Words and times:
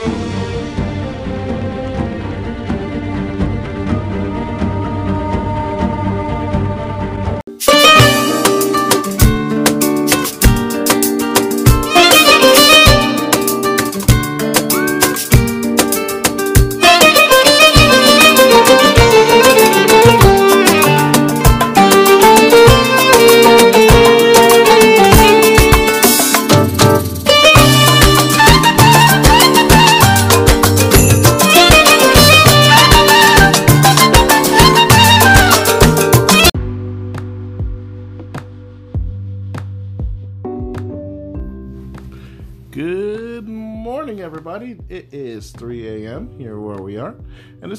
Good 0.00 0.37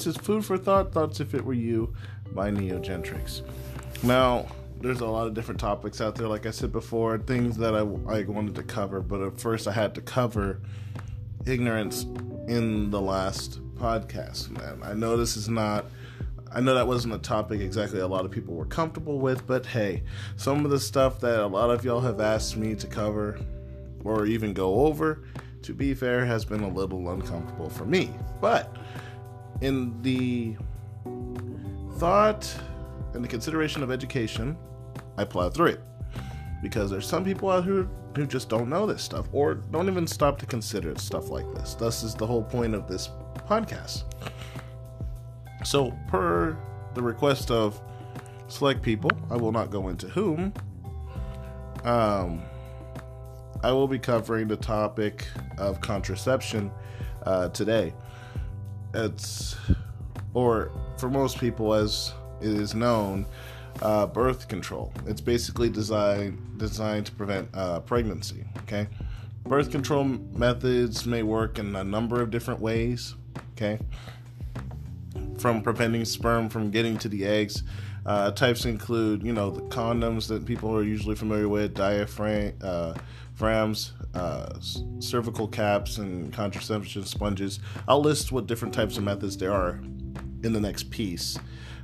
is 0.10 0.18
Food 0.18 0.44
for 0.44 0.58
Thought 0.58 0.92
Thoughts 0.92 1.20
If 1.20 1.36
It 1.36 1.46
Were 1.46 1.54
You 1.54 1.94
by 2.34 2.50
Neogentrix. 2.50 3.44
Now, 4.02 4.48
there's 4.82 5.02
a 5.02 5.06
lot 5.06 5.28
of 5.28 5.36
different 5.36 5.60
topics 5.60 6.02
out 6.02 6.16
there, 6.16 6.28
like 6.28 6.48
I 6.48 6.52
said 6.52 6.72
before, 6.72 7.20
things 7.20 7.58
that 7.58 7.76
I, 7.76 7.80
I 7.80 8.24
wanted 8.24 8.56
to 8.56 8.64
cover, 8.64 9.02
but 9.02 9.22
at 9.22 9.40
first 9.40 9.68
I 9.68 9.72
had 9.72 9.94
to 9.96 10.02
cover 10.02 10.62
ignorance 11.46 12.04
in 12.48 12.90
the 12.90 13.00
last 13.00 13.62
podcast. 13.76 14.50
Man, 14.50 14.82
I 14.84 14.94
know 14.94 15.16
this 15.16 15.38
is 15.38 15.48
not. 15.48 15.86
I 16.52 16.60
know 16.60 16.74
that 16.74 16.88
wasn't 16.88 17.14
a 17.14 17.20
topic 17.20 17.62
exactly 17.62 18.00
a 18.00 18.08
lot 18.08 18.26
of 18.26 18.32
people 18.32 18.56
were 18.56 18.66
comfortable 18.66 19.20
with, 19.20 19.46
but 19.46 19.68
hey, 19.68 20.02
some 20.38 20.66
of 20.66 20.72
the 20.72 20.80
stuff 20.80 21.20
that 21.20 21.40
a 21.40 21.46
lot 21.46 21.70
of 21.70 21.86
y'all 21.86 22.02
have 22.02 22.20
asked 22.20 22.58
me 22.58 22.74
to 22.74 22.88
cover 22.88 23.40
or 24.04 24.26
even 24.26 24.54
go 24.54 24.88
over, 24.88 25.22
to 25.62 25.74
be 25.76 25.94
fair, 25.94 26.26
has 26.26 26.46
been 26.46 26.64
a 26.64 26.70
little 26.70 27.12
uncomfortable 27.12 27.70
for 27.70 27.86
me. 27.86 28.10
But 28.42 28.76
in 29.62 30.02
the 30.02 30.56
thought 31.98 32.54
and 33.14 33.24
the 33.24 33.28
consideration 33.28 33.84
of 33.84 33.92
education, 33.92 34.58
I 35.18 35.26
plow 35.26 35.50
through 35.50 35.68
it. 35.68 35.82
Because 36.62 36.92
there's 36.92 37.08
some 37.08 37.24
people 37.24 37.50
out 37.50 37.64
here 37.64 37.88
who 38.16 38.26
just 38.26 38.50
don't 38.50 38.70
know 38.70 38.86
this 38.86 39.02
stuff 39.02 39.28
or 39.32 39.56
don't 39.56 39.88
even 39.88 40.06
stop 40.06 40.38
to 40.40 40.46
consider 40.46 40.98
stuff 40.98 41.30
like 41.30 41.52
this. 41.54 41.74
This 41.76 42.04
is 42.04 42.16
the 42.16 42.28
whole 42.28 42.44
point 42.44 42.74
of 42.74 42.88
this 42.88 43.10
podcast. 43.48 44.04
So, 45.64 45.92
per 46.08 46.58
the 46.96 47.02
request 47.02 47.52
of 47.52 47.82
select 48.48 48.82
people, 48.82 49.12
I 49.30 49.36
will 49.36 49.52
not 49.52 49.70
go 49.70 49.90
into 49.90 50.08
whom. 50.08 50.54
Um, 51.84 52.42
I 53.64 53.72
will 53.72 53.88
be 53.88 54.00
covering 54.00 54.48
the 54.48 54.58
topic 54.58 55.28
of 55.58 55.82
contraception 55.82 56.72
uh, 57.24 57.50
today. 57.50 57.94
It's, 58.94 59.56
or 60.34 60.72
for 60.98 61.10
most 61.10 61.40
people, 61.40 61.74
as 61.74 62.14
it 62.42 62.48
is 62.48 62.74
known, 62.74 63.26
uh, 63.82 64.06
birth 64.08 64.48
control. 64.48 64.94
It's 65.06 65.22
basically 65.22 65.70
designed 65.70 66.58
designed 66.58 67.06
to 67.08 67.12
prevent 67.14 67.50
uh, 67.54 67.80
pregnancy. 67.82 68.46
Okay, 68.64 68.88
birth 69.46 69.72
control 69.72 70.04
methods 70.04 71.06
may 71.06 71.24
work 71.24 71.60
in 71.60 71.76
a 71.76 71.84
number 71.84 72.22
of 72.22 72.32
different 72.32 72.60
ways. 72.60 73.16
Okay, 73.52 73.80
from 75.38 75.62
preventing 75.62 76.06
sperm 76.06 76.50
from 76.50 76.72
getting 76.72 76.98
to 77.00 77.10
the 77.10 77.26
eggs. 77.26 77.64
Uh, 78.06 78.32
types 78.32 78.66
include, 78.66 79.22
you 79.22 79.34
know, 79.34 79.52
the 79.52 79.62
condoms 79.64 80.28
that 80.28 80.46
people 80.46 80.76
are 80.76 80.84
usually 80.84 81.16
familiar 81.16 81.48
with, 81.50 81.76
diaphragm, 81.76 82.54
uh, 84.14 84.60
cervical 85.00 85.48
caps, 85.48 85.98
and 85.98 86.34
contraception 86.34 87.06
sponges. 87.06 87.60
I'll 87.88 88.02
list 88.02 88.32
what 88.32 88.48
different 88.48 88.74
types 88.74 88.98
of 88.98 89.04
methods 89.04 89.38
there 89.38 89.54
are 89.54 89.80
in 90.44 90.54
the 90.54 90.60
next 90.60 90.90
piece 90.90 91.38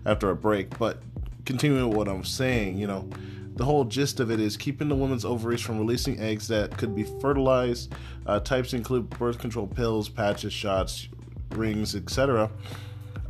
after 0.05 0.29
a 0.29 0.35
break. 0.35 0.77
But 0.77 1.01
continuing 1.45 1.93
what 1.93 2.07
I'm 2.07 2.23
saying, 2.23 2.77
you 2.77 2.87
know, 2.87 3.09
the 3.55 3.63
whole 3.63 3.85
gist 3.85 4.19
of 4.19 4.31
it 4.31 4.39
is 4.39 4.57
keeping 4.57 4.89
the 4.89 4.95
woman's 4.95 5.23
ovaries 5.23 5.61
from 5.61 5.77
releasing 5.77 6.19
eggs 6.19 6.47
that 6.49 6.77
could 6.77 6.93
be 6.93 7.03
fertilized. 7.03 7.93
Uh, 8.25 8.39
types 8.39 8.73
include 8.73 9.09
birth 9.11 9.39
control 9.39 9.67
pills, 9.67 10.09
patches, 10.09 10.51
shots, 10.51 11.07
rings, 11.51 11.95
etc. 11.95 12.49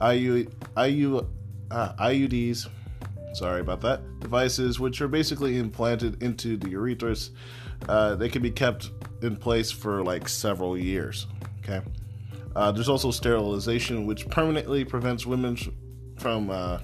IU, 0.01 0.49
IU, 0.77 1.27
uh, 1.69 1.93
IUDs, 1.93 2.67
sorry 3.33 3.61
about 3.61 3.81
that, 3.81 4.01
devices 4.19 4.79
which 4.79 4.99
are 5.01 5.07
basically 5.07 5.57
implanted 5.57 6.21
into 6.23 6.57
the 6.57 6.69
urethras 6.69 7.29
uh, 7.87 8.15
they 8.15 8.29
can 8.29 8.41
be 8.41 8.51
kept 8.51 8.91
in 9.21 9.35
place 9.35 9.71
for 9.71 10.03
like 10.03 10.27
several 10.27 10.77
years. 10.77 11.27
Okay. 11.63 11.81
Uh, 12.55 12.71
there's 12.71 12.89
also 12.89 13.11
sterilization, 13.11 14.05
which 14.05 14.27
permanently 14.29 14.85
prevents 14.85 15.25
women 15.25 15.57
from 16.17 16.49
uh, 16.49 16.79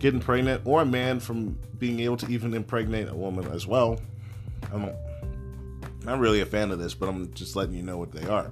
getting 0.00 0.20
pregnant 0.20 0.62
or 0.64 0.82
a 0.82 0.86
man 0.86 1.20
from 1.20 1.58
being 1.78 2.00
able 2.00 2.16
to 2.16 2.26
even 2.28 2.54
impregnate 2.54 3.08
a 3.08 3.14
woman 3.14 3.46
as 3.52 3.66
well. 3.66 4.00
I'm 4.72 4.90
not 6.02 6.18
really 6.18 6.40
a 6.40 6.46
fan 6.46 6.70
of 6.70 6.78
this, 6.78 6.94
but 6.94 7.08
I'm 7.08 7.32
just 7.34 7.56
letting 7.56 7.74
you 7.74 7.82
know 7.82 7.98
what 7.98 8.12
they 8.12 8.26
are. 8.26 8.50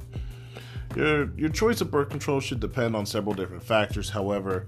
Your 0.96 1.30
your 1.36 1.48
choice 1.48 1.80
of 1.80 1.90
birth 1.90 2.10
control 2.10 2.40
should 2.40 2.60
depend 2.60 2.94
on 2.94 3.06
several 3.06 3.34
different 3.34 3.62
factors. 3.62 4.10
However, 4.10 4.66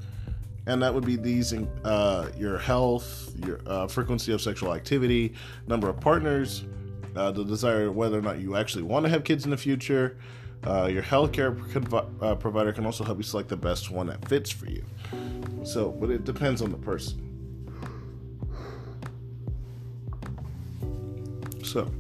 and 0.67 0.83
that 0.83 0.93
would 0.93 1.05
be 1.05 1.17
these 1.17 1.53
uh, 1.85 2.31
your 2.37 2.59
health, 2.59 3.33
your 3.45 3.61
uh, 3.67 3.87
frequency 3.87 4.33
of 4.33 4.41
sexual 4.41 4.75
activity, 4.75 5.35
number 5.69 5.89
of 5.89 6.01
partners, 6.01 6.65
uh, 7.17 7.31
the 7.31 7.45
desire 7.45 7.91
whether 7.91 8.19
or 8.19 8.23
not 8.23 8.39
you 8.39 8.57
actually 8.57 8.83
want 8.83 9.05
to 9.05 9.11
have 9.11 9.25
kids 9.25 9.45
in 9.45 9.51
the 9.51 9.57
future. 9.57 10.19
Uh, 10.65 10.87
your 10.87 11.03
healthcare 11.03 11.55
uh, 12.23 12.35
provider 12.35 12.73
can 12.73 12.87
also 12.87 13.05
help 13.05 13.19
you 13.19 13.25
select 13.25 13.49
the 13.49 13.57
best 13.57 13.91
one 13.91 14.07
that 14.07 14.27
fits 14.29 14.51
for 14.51 14.67
you. 14.67 14.85
So, 15.65 15.91
but 15.91 16.11
it 16.11 16.25
depends 16.25 16.63
on 16.63 16.71
the 16.71 16.79
person. 16.79 17.23
So, 21.63 21.91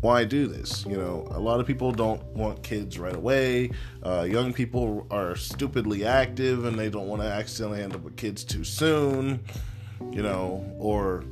why 0.00 0.24
do 0.24 0.46
this? 0.46 0.84
You 0.86 0.96
know, 0.96 1.26
a 1.30 1.40
lot 1.40 1.60
of 1.60 1.66
people 1.66 1.90
don't 1.90 2.22
want 2.28 2.62
kids 2.62 2.98
right 2.98 3.14
away. 3.14 3.70
Uh, 4.02 4.22
young 4.22 4.52
people 4.52 5.06
are 5.10 5.34
stupidly 5.34 6.04
active 6.04 6.64
and 6.64 6.78
they 6.78 6.90
don't 6.90 7.08
want 7.08 7.22
to 7.22 7.28
accidentally 7.28 7.82
end 7.82 7.94
up 7.94 8.02
with 8.02 8.16
kids 8.16 8.44
too 8.44 8.64
soon. 8.64 9.40
You 10.12 10.22
know, 10.22 10.64
or 10.78 11.24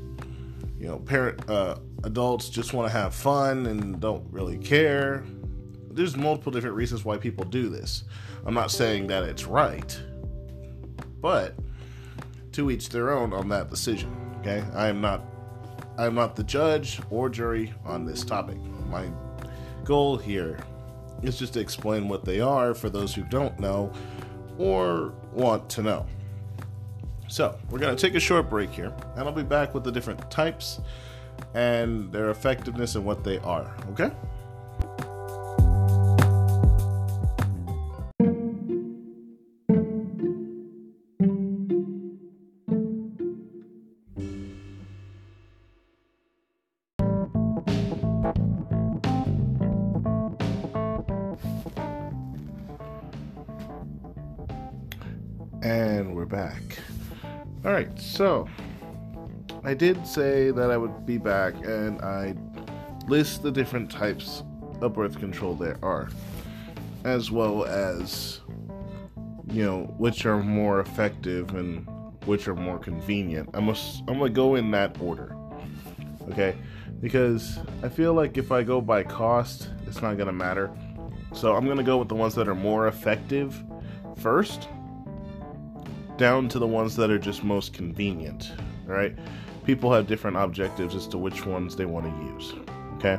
you 0.82 0.88
know, 0.88 0.98
parent 0.98 1.48
uh, 1.48 1.76
adults 2.02 2.48
just 2.48 2.72
want 2.72 2.90
to 2.90 2.98
have 2.98 3.14
fun 3.14 3.66
and 3.66 4.00
don't 4.00 4.26
really 4.32 4.58
care. 4.58 5.24
There's 5.92 6.16
multiple 6.16 6.50
different 6.50 6.74
reasons 6.74 7.04
why 7.04 7.18
people 7.18 7.44
do 7.44 7.68
this. 7.68 8.02
I'm 8.44 8.54
not 8.54 8.72
saying 8.72 9.06
that 9.06 9.22
it's 9.22 9.44
right, 9.44 9.96
but 11.20 11.54
to 12.50 12.68
each 12.72 12.88
their 12.88 13.12
own 13.12 13.32
on 13.32 13.48
that 13.50 13.70
decision. 13.70 14.12
Okay, 14.40 14.64
I 14.74 14.88
am 14.88 15.00
not, 15.00 15.22
I 15.98 16.06
am 16.06 16.16
not 16.16 16.34
the 16.34 16.42
judge 16.42 17.00
or 17.10 17.28
jury 17.28 17.72
on 17.84 18.04
this 18.04 18.24
topic. 18.24 18.58
My 18.88 19.08
goal 19.84 20.16
here 20.16 20.58
is 21.22 21.38
just 21.38 21.52
to 21.52 21.60
explain 21.60 22.08
what 22.08 22.24
they 22.24 22.40
are 22.40 22.74
for 22.74 22.90
those 22.90 23.14
who 23.14 23.22
don't 23.22 23.56
know 23.60 23.92
or 24.58 25.14
want 25.32 25.70
to 25.70 25.82
know. 25.82 26.06
So, 27.32 27.58
we're 27.70 27.78
going 27.78 27.96
to 27.96 28.06
take 28.06 28.14
a 28.14 28.20
short 28.20 28.50
break 28.50 28.68
here, 28.68 28.92
and 29.16 29.26
I'll 29.26 29.32
be 29.32 29.42
back 29.42 29.72
with 29.72 29.84
the 29.84 29.90
different 29.90 30.30
types 30.30 30.82
and 31.54 32.12
their 32.12 32.28
effectiveness 32.28 32.94
and 32.94 33.06
what 33.06 33.24
they 33.24 33.38
are, 33.38 33.74
okay? 33.92 34.10
So 58.12 58.46
I 59.64 59.74
did 59.74 60.06
say 60.06 60.50
that 60.50 60.70
I 60.70 60.76
would 60.76 61.06
be 61.06 61.18
back 61.18 61.54
and 61.64 62.00
I 62.02 62.34
list 63.08 63.42
the 63.42 63.50
different 63.50 63.90
types 63.90 64.42
of 64.80 64.94
birth 64.94 65.18
control 65.18 65.54
there 65.54 65.78
are, 65.82 66.08
as 67.04 67.30
well 67.30 67.64
as 67.64 68.40
you 69.50 69.64
know 69.64 69.94
which 69.98 70.26
are 70.26 70.42
more 70.42 70.80
effective 70.80 71.54
and 71.54 71.86
which 72.26 72.48
are 72.48 72.54
more 72.54 72.78
convenient. 72.78 73.50
I 73.54 73.60
must 73.60 74.02
I'm 74.08 74.18
gonna 74.18 74.30
go 74.30 74.56
in 74.56 74.70
that 74.72 75.00
order, 75.00 75.36
okay? 76.30 76.56
Because 77.00 77.58
I 77.82 77.88
feel 77.88 78.14
like 78.14 78.36
if 78.36 78.52
I 78.52 78.62
go 78.62 78.80
by 78.80 79.02
cost, 79.02 79.70
it's 79.86 80.02
not 80.02 80.16
to 80.26 80.32
matter. 80.32 80.70
So 81.32 81.56
I'm 81.56 81.64
to 81.78 81.82
go 81.82 81.96
with 81.98 82.08
the 82.08 82.14
ones 82.14 82.34
that 82.34 82.46
are 82.46 82.54
more 82.54 82.88
effective 82.88 83.62
first, 84.16 84.68
down 86.16 86.48
to 86.48 86.58
the 86.58 86.66
ones 86.66 86.96
that 86.96 87.10
are 87.10 87.18
just 87.18 87.44
most 87.44 87.72
convenient. 87.72 88.52
Right? 88.86 89.16
People 89.64 89.92
have 89.92 90.06
different 90.06 90.36
objectives 90.36 90.94
as 90.94 91.06
to 91.08 91.18
which 91.18 91.46
ones 91.46 91.76
they 91.76 91.86
want 91.86 92.06
to 92.06 92.34
use. 92.34 92.54
Okay. 92.96 93.18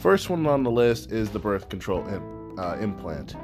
First 0.00 0.30
one 0.30 0.46
on 0.46 0.62
the 0.62 0.70
list 0.70 1.10
is 1.10 1.30
the 1.30 1.38
birth 1.38 1.68
control 1.68 2.04
uh, 2.58 2.76
implant. 2.76 3.34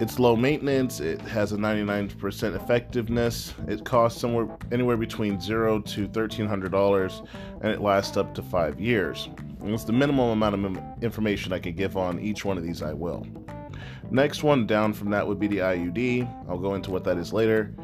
It's 0.00 0.18
low 0.18 0.34
maintenance. 0.36 1.00
It 1.00 1.20
has 1.22 1.52
a 1.52 1.56
99% 1.56 2.56
effectiveness. 2.56 3.54
It 3.68 3.84
costs 3.84 4.20
somewhere 4.20 4.48
anywhere 4.72 4.96
between 4.96 5.40
zero 5.40 5.80
to 5.80 6.08
thirteen 6.08 6.46
hundred 6.46 6.72
dollars, 6.72 7.22
and 7.60 7.70
it 7.70 7.80
lasts 7.80 8.16
up 8.16 8.34
to 8.34 8.42
five 8.42 8.80
years. 8.80 9.28
And 9.60 9.70
it's 9.70 9.84
the 9.84 9.92
minimum 9.92 10.30
amount 10.30 10.64
of 10.64 11.02
information 11.02 11.52
I 11.52 11.58
can 11.60 11.74
give 11.74 11.96
on 11.96 12.18
each 12.18 12.44
one 12.44 12.56
of 12.56 12.64
these. 12.64 12.82
I 12.82 12.92
will. 12.92 13.26
Next 14.12 14.42
one 14.42 14.66
down 14.66 14.92
from 14.92 15.10
that 15.10 15.26
would 15.26 15.40
be 15.40 15.46
the 15.46 15.58
IUD. 15.58 16.48
I'll 16.48 16.58
go 16.58 16.74
into 16.74 16.90
what 16.90 17.04
that 17.04 17.16
is 17.18 17.32
later. 17.32 17.74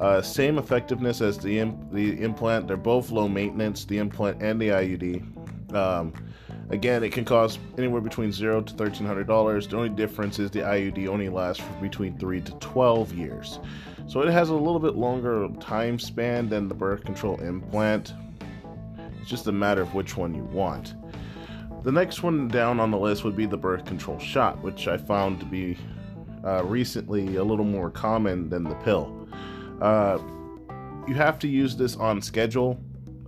Uh, 0.00 0.22
same 0.22 0.58
effectiveness 0.58 1.20
as 1.20 1.38
the 1.38 1.58
imp- 1.58 1.92
the 1.92 2.22
implant. 2.22 2.68
They're 2.68 2.76
both 2.76 3.10
low 3.10 3.26
maintenance. 3.28 3.84
The 3.84 3.98
implant 3.98 4.42
and 4.42 4.60
the 4.60 4.68
IUD. 4.68 5.74
Um, 5.74 6.12
Again, 6.70 7.02
it 7.02 7.12
can 7.12 7.24
cost 7.24 7.60
anywhere 7.78 8.02
between 8.02 8.30
zero 8.30 8.60
to 8.60 8.74
thirteen 8.74 9.06
hundred 9.06 9.26
dollars. 9.26 9.66
The 9.66 9.76
only 9.76 9.88
difference 9.88 10.38
is 10.38 10.50
the 10.50 10.60
IUD 10.60 11.08
only 11.08 11.30
lasts 11.30 11.62
for 11.62 11.72
between 11.80 12.18
three 12.18 12.42
to 12.42 12.52
twelve 12.54 13.14
years, 13.14 13.58
so 14.06 14.20
it 14.20 14.30
has 14.30 14.50
a 14.50 14.54
little 14.54 14.78
bit 14.78 14.94
longer 14.94 15.48
time 15.60 15.98
span 15.98 16.50
than 16.50 16.68
the 16.68 16.74
birth 16.74 17.04
control 17.04 17.40
implant. 17.40 18.12
It's 19.18 19.30
just 19.30 19.46
a 19.46 19.52
matter 19.52 19.80
of 19.80 19.94
which 19.94 20.18
one 20.18 20.34
you 20.34 20.42
want. 20.44 20.94
The 21.82 21.92
next 21.92 22.22
one 22.22 22.48
down 22.48 22.80
on 22.80 22.90
the 22.90 22.98
list 22.98 23.24
would 23.24 23.36
be 23.36 23.46
the 23.46 23.56
birth 23.56 23.84
control 23.84 24.18
shot, 24.18 24.62
which 24.62 24.88
I 24.88 24.96
found 24.96 25.40
to 25.40 25.46
be 25.46 25.78
uh, 26.44 26.64
recently 26.64 27.36
a 27.36 27.44
little 27.44 27.64
more 27.64 27.90
common 27.90 28.48
than 28.48 28.64
the 28.64 28.74
pill. 28.76 29.28
Uh, 29.80 30.18
you 31.06 31.14
have 31.14 31.38
to 31.40 31.48
use 31.48 31.76
this 31.76 31.96
on 31.96 32.20
schedule 32.20 32.78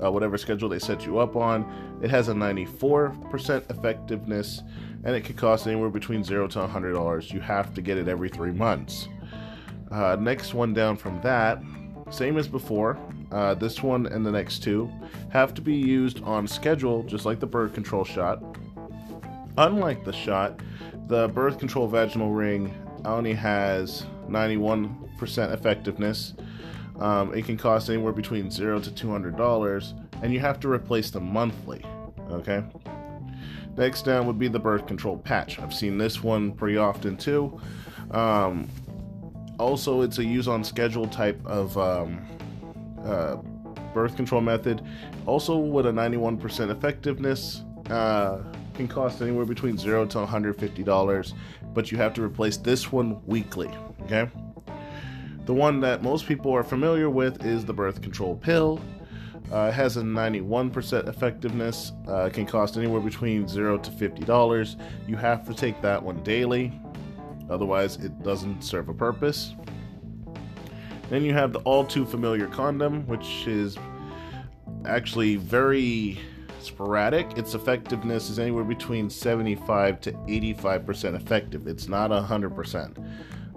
uh, 0.03 0.11
whatever 0.11 0.39
schedule 0.39 0.69
they 0.69 0.79
set 0.79 1.05
you 1.05 1.19
up 1.19 1.37
on. 1.37 1.99
It 2.03 2.11
has 2.11 2.29
a 2.29 2.33
94% 2.33 3.71
effectiveness 3.71 4.63
and 5.05 5.15
it 5.15 5.25
can 5.25 5.37
cost 5.37 5.67
anywhere 5.67 5.91
between 5.91 6.25
zero 6.25 6.47
to 6.49 6.59
$100. 6.59 7.33
You 7.33 7.41
have 7.41 7.75
to 7.75 7.83
get 7.83 7.99
it 7.99 8.09
every 8.09 8.29
three 8.29 8.53
months. 8.53 9.09
Uh, 9.91 10.17
next 10.21 10.55
one 10.55 10.73
down 10.73 10.97
from 10.97 11.21
that, 11.23 11.63
same 12.11 12.39
as 12.39 12.47
before. 12.47 12.99
Uh, 13.31 13.55
this 13.55 13.83
one 13.83 14.07
and 14.07 14.27
the 14.27 14.31
next 14.31 14.63
two 14.63 14.91
have 15.31 15.55
to 15.55 15.63
be 15.63 15.75
used 15.75 16.23
on 16.25 16.47
schedule, 16.47 17.03
just 17.05 17.25
like 17.25 17.41
the 17.41 17.47
birth 17.47 17.75
control 17.75 18.05
shot. 18.05 18.43
Unlike 19.59 20.05
the 20.05 20.13
shot, 20.13 20.61
the 21.07 21.29
birth 21.29 21.59
control 21.59 21.87
vaginal 21.87 22.33
ring 22.33 22.75
only 23.05 23.35
has 23.35 24.07
91% 24.29 25.53
effectiveness 25.53 26.35
um, 27.01 27.35
it 27.35 27.47
can 27.47 27.57
cost 27.57 27.89
anywhere 27.89 28.13
between 28.13 28.51
zero 28.51 28.79
to 28.79 28.91
two 28.91 29.11
hundred 29.11 29.37
dollars, 29.37 29.95
and 30.23 30.33
you 30.33 30.41
have 30.41 30.61
to 30.61 30.69
replace 30.69 31.11
them 31.11 31.33
monthly. 31.33 31.85
Okay. 32.31 32.63
Next 33.77 34.03
down 34.03 34.27
would 34.27 34.39
be 34.39 34.49
the 34.49 34.59
birth 34.59 34.87
control 34.87 35.17
patch. 35.17 35.59
I've 35.59 35.73
seen 35.73 35.97
this 35.97 36.23
one 36.23 36.53
pretty 36.53 36.77
often 36.77 37.17
too. 37.17 37.59
Um, 38.11 38.69
also, 39.59 40.03
it's 40.03 40.19
a 40.19 40.25
use 40.25 40.49
on 40.49 40.63
schedule 40.63 41.07
type 41.07 41.41
of 41.47 41.77
um, 41.79 42.27
uh, 43.05 43.37
birth 43.95 44.17
control 44.17 44.41
method. 44.41 44.83
Also, 45.27 45.57
with 45.57 45.87
a 45.87 45.91
91% 45.91 46.71
effectiveness, 46.71 47.65
uh, 47.91 48.39
can 48.75 48.89
cost 48.89 49.21
anywhere 49.21 49.45
between 49.45 49.77
zero 49.77 50.07
to 50.07 50.19
150 50.19 50.83
dollars, 50.83 51.35
but 51.75 51.93
you 51.93 51.99
have 51.99 52.15
to 52.15 52.23
replace 52.23 52.57
this 52.57 52.91
one 52.91 53.21
weekly. 53.27 53.71
Okay. 54.03 54.29
The 55.45 55.55
one 55.55 55.81
that 55.81 56.03
most 56.03 56.27
people 56.27 56.53
are 56.53 56.63
familiar 56.63 57.11
with 57.11 57.45
is 57.45 57.65
the 57.65 57.73
birth 57.73 58.01
control 58.03 58.37
pill. 58.37 58.81
Uh, 59.53 59.67
it 59.67 59.73
has 59.73 59.97
a 59.97 60.03
91% 60.03 61.09
effectiveness. 61.09 61.93
Uh, 62.07 62.31
can 62.33 62.47
cost 62.47 62.77
anywhere 62.77 63.01
between 63.01 63.49
zero 63.49 63.77
to 63.79 63.91
fifty 63.91 64.23
dollars. 64.23 64.77
You 65.09 65.17
have 65.17 65.47
to 65.49 65.55
take 65.55 65.81
that 65.83 66.03
one 66.03 66.23
daily, 66.23 66.73
otherwise 67.51 67.97
it 67.97 68.23
doesn't 68.23 68.63
serve 68.63 68.89
a 68.89 68.95
purpose. 68.95 69.55
Then 71.11 71.25
you 71.25 71.35
have 71.35 71.53
the 71.53 71.59
all 71.61 71.85
too 71.85 72.07
familiar 72.07 72.47
condom, 72.47 73.07
which 73.07 73.47
is 73.47 73.77
actually 74.87 75.37
very 75.37 76.19
sporadic. 76.61 77.37
Its 77.37 77.55
effectiveness 77.55 78.31
is 78.31 78.39
anywhere 78.39 78.65
between 78.65 79.11
75 79.11 80.01
to 80.03 80.13
85% 80.13 81.17
effective. 81.17 81.67
It's 81.67 81.89
not 81.89 82.11
100%. 82.11 83.07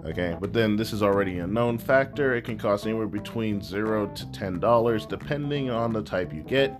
Okay, 0.04 0.36
but 0.38 0.52
then 0.52 0.76
this 0.76 0.92
is 0.92 1.02
already 1.02 1.38
a 1.38 1.46
known 1.46 1.78
factor. 1.78 2.34
It 2.34 2.42
can 2.42 2.58
cost 2.58 2.84
anywhere 2.84 3.06
between 3.06 3.62
zero 3.62 4.06
to 4.06 4.32
ten 4.32 4.60
dollars, 4.60 5.06
depending 5.06 5.70
on 5.70 5.94
the 5.94 6.02
type 6.02 6.30
you 6.30 6.42
get. 6.42 6.78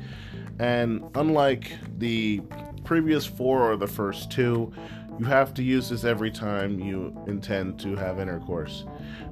And 0.59 1.03
unlike 1.15 1.73
the 1.99 2.43
previous 2.85 3.25
four 3.25 3.73
or 3.73 3.77
the 3.77 3.87
first 3.87 4.31
two, 4.31 4.71
you 5.19 5.25
have 5.25 5.55
to 5.55 5.63
use 5.63 5.89
this 5.89 6.05
every 6.05 6.31
time 6.31 6.79
you 6.79 7.17
intend 7.27 7.81
to 7.81 7.97
have 7.97 8.21
intercourse. 8.21 8.85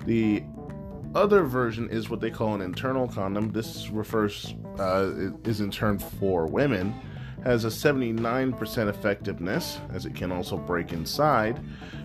The 0.06 0.42
other 1.14 1.42
version 1.42 1.88
is 1.90 2.08
what 2.08 2.20
they 2.20 2.30
call 2.30 2.54
an 2.54 2.62
internal 2.62 3.06
condom. 3.06 3.52
This 3.52 3.88
refers 3.90 4.54
uh, 4.78 5.32
is 5.44 5.60
in 5.60 5.70
turn 5.70 5.98
for 5.98 6.46
women. 6.46 6.94
Has 7.44 7.64
a 7.64 7.68
79% 7.68 8.88
effectiveness, 8.88 9.80
as 9.92 10.06
it 10.06 10.14
can 10.14 10.30
also 10.30 10.56
break 10.56 10.92
inside 10.92 11.60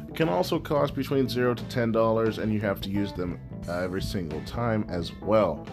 It 0.09 0.15
can 0.15 0.29
also 0.29 0.59
cost 0.59 0.95
between 0.95 1.29
zero 1.29 1.53
to 1.53 1.63
ten 1.65 1.91
dollars, 1.91 2.39
and 2.39 2.51
you 2.51 2.59
have 2.61 2.81
to 2.81 2.89
use 2.89 3.13
them 3.13 3.39
every 3.69 4.01
single 4.01 4.41
time 4.41 4.85
as 4.89 5.11
well. 5.21 5.65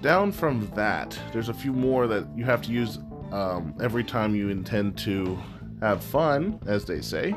Down 0.00 0.32
from 0.32 0.70
that, 0.74 1.18
there's 1.32 1.48
a 1.48 1.54
few 1.54 1.72
more 1.72 2.06
that 2.06 2.26
you 2.36 2.44
have 2.44 2.62
to 2.62 2.70
use 2.70 2.98
um, 3.32 3.74
every 3.82 4.04
time 4.04 4.34
you 4.34 4.48
intend 4.48 4.96
to 4.98 5.38
have 5.80 6.04
fun, 6.04 6.60
as 6.66 6.84
they 6.84 7.00
say. 7.00 7.34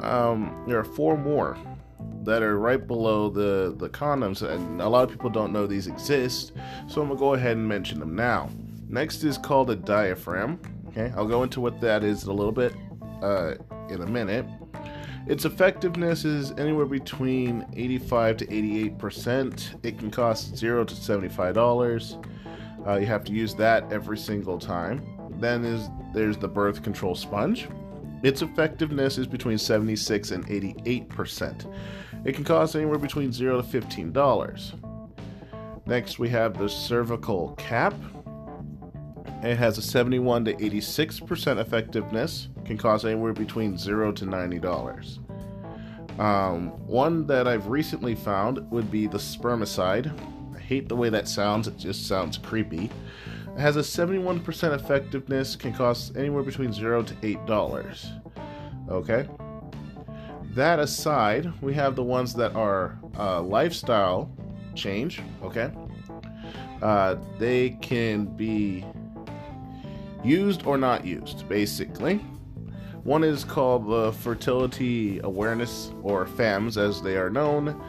Um, 0.00 0.64
there 0.66 0.78
are 0.78 0.84
four 0.84 1.16
more 1.16 1.56
that 2.22 2.42
are 2.42 2.58
right 2.58 2.86
below 2.86 3.30
the, 3.30 3.74
the 3.76 3.88
condoms, 3.88 4.42
and 4.42 4.80
a 4.80 4.88
lot 4.88 5.04
of 5.04 5.10
people 5.10 5.30
don't 5.30 5.52
know 5.52 5.66
these 5.66 5.86
exist, 5.86 6.52
so 6.86 7.00
I'm 7.00 7.08
gonna 7.08 7.18
go 7.18 7.34
ahead 7.34 7.56
and 7.56 7.66
mention 7.66 7.98
them 8.00 8.14
now. 8.14 8.50
Next 8.88 9.24
is 9.24 9.38
called 9.38 9.70
a 9.70 9.76
diaphragm. 9.76 10.60
Okay, 10.88 11.12
I'll 11.16 11.26
go 11.26 11.42
into 11.42 11.60
what 11.60 11.80
that 11.80 12.04
is 12.04 12.24
a 12.24 12.32
little 12.32 12.52
bit 12.52 12.74
uh, 13.22 13.54
in 13.88 14.02
a 14.02 14.06
minute. 14.06 14.46
Its 15.26 15.44
effectiveness 15.44 16.24
is 16.24 16.52
anywhere 16.52 16.86
between 16.86 17.66
85 17.74 18.38
to 18.38 18.46
88%. 18.46 19.84
It 19.84 19.98
can 19.98 20.10
cost 20.10 20.56
0 20.56 20.84
to 20.84 20.94
$75. 20.94 22.26
Uh, 22.86 22.96
you 22.96 23.06
have 23.06 23.24
to 23.24 23.32
use 23.32 23.54
that 23.56 23.92
every 23.92 24.16
single 24.16 24.58
time. 24.58 25.06
Then 25.38 25.64
is 25.64 25.90
there's 26.14 26.38
the 26.38 26.48
birth 26.48 26.82
control 26.82 27.14
sponge. 27.14 27.68
Its 28.22 28.42
effectiveness 28.42 29.18
is 29.18 29.26
between 29.26 29.58
76 29.58 30.30
and 30.30 30.46
88%. 30.46 31.74
It 32.24 32.34
can 32.34 32.44
cost 32.44 32.74
anywhere 32.74 32.98
between 32.98 33.32
0 33.32 33.62
to 33.62 33.80
$15. 33.80 35.86
Next, 35.86 36.18
we 36.18 36.28
have 36.28 36.58
the 36.58 36.68
cervical 36.68 37.54
cap. 37.56 37.94
It 39.42 39.56
has 39.56 39.78
a 39.78 39.82
71 39.82 40.46
to 40.46 40.54
86% 40.54 41.60
effectiveness 41.60 42.48
can 42.68 42.78
cost 42.78 43.04
anywhere 43.04 43.32
between 43.32 43.76
zero 43.76 44.12
to 44.12 44.26
ninety 44.26 44.60
dollars. 44.60 45.18
Um, 46.20 46.68
one 46.86 47.26
that 47.26 47.48
I've 47.48 47.66
recently 47.66 48.14
found 48.14 48.70
would 48.70 48.90
be 48.90 49.06
the 49.06 49.18
spermicide. 49.18 50.12
I 50.54 50.60
hate 50.60 50.88
the 50.88 50.96
way 50.96 51.08
that 51.08 51.26
sounds; 51.26 51.66
it 51.66 51.76
just 51.76 52.06
sounds 52.06 52.38
creepy. 52.38 52.90
It 53.58 53.62
has 53.62 53.74
a 53.74 53.80
71% 53.80 54.72
effectiveness, 54.72 55.56
can 55.56 55.72
cost 55.72 56.16
anywhere 56.16 56.44
between 56.44 56.72
zero 56.72 57.02
to 57.02 57.12
eight 57.24 57.44
dollars. 57.44 58.06
Okay. 58.88 59.28
That 60.54 60.78
aside, 60.78 61.52
we 61.60 61.74
have 61.74 61.96
the 61.96 62.04
ones 62.04 62.34
that 62.34 62.54
are 62.54 63.00
uh, 63.18 63.42
lifestyle 63.42 64.30
change. 64.76 65.20
Okay. 65.42 65.72
Uh, 66.80 67.16
they 67.40 67.70
can 67.82 68.26
be 68.26 68.86
used 70.22 70.64
or 70.64 70.78
not 70.78 71.04
used, 71.04 71.48
basically. 71.48 72.18
One 73.02 73.24
is 73.24 73.42
called 73.42 73.88
the 73.88 74.12
Fertility 74.12 75.18
Awareness, 75.24 75.90
or 76.04 76.26
FAMS 76.26 76.78
as 76.78 77.02
they 77.02 77.16
are 77.16 77.28
known. 77.28 77.82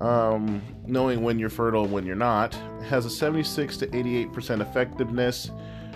Um, 0.00 0.62
knowing 0.86 1.22
when 1.22 1.38
you're 1.38 1.50
fertile 1.50 1.84
and 1.84 1.92
when 1.92 2.04
you're 2.04 2.16
not. 2.16 2.54
Has 2.88 3.06
a 3.06 3.10
76 3.10 3.76
to 3.78 3.86
88% 3.86 4.60
effectiveness. 4.60 5.50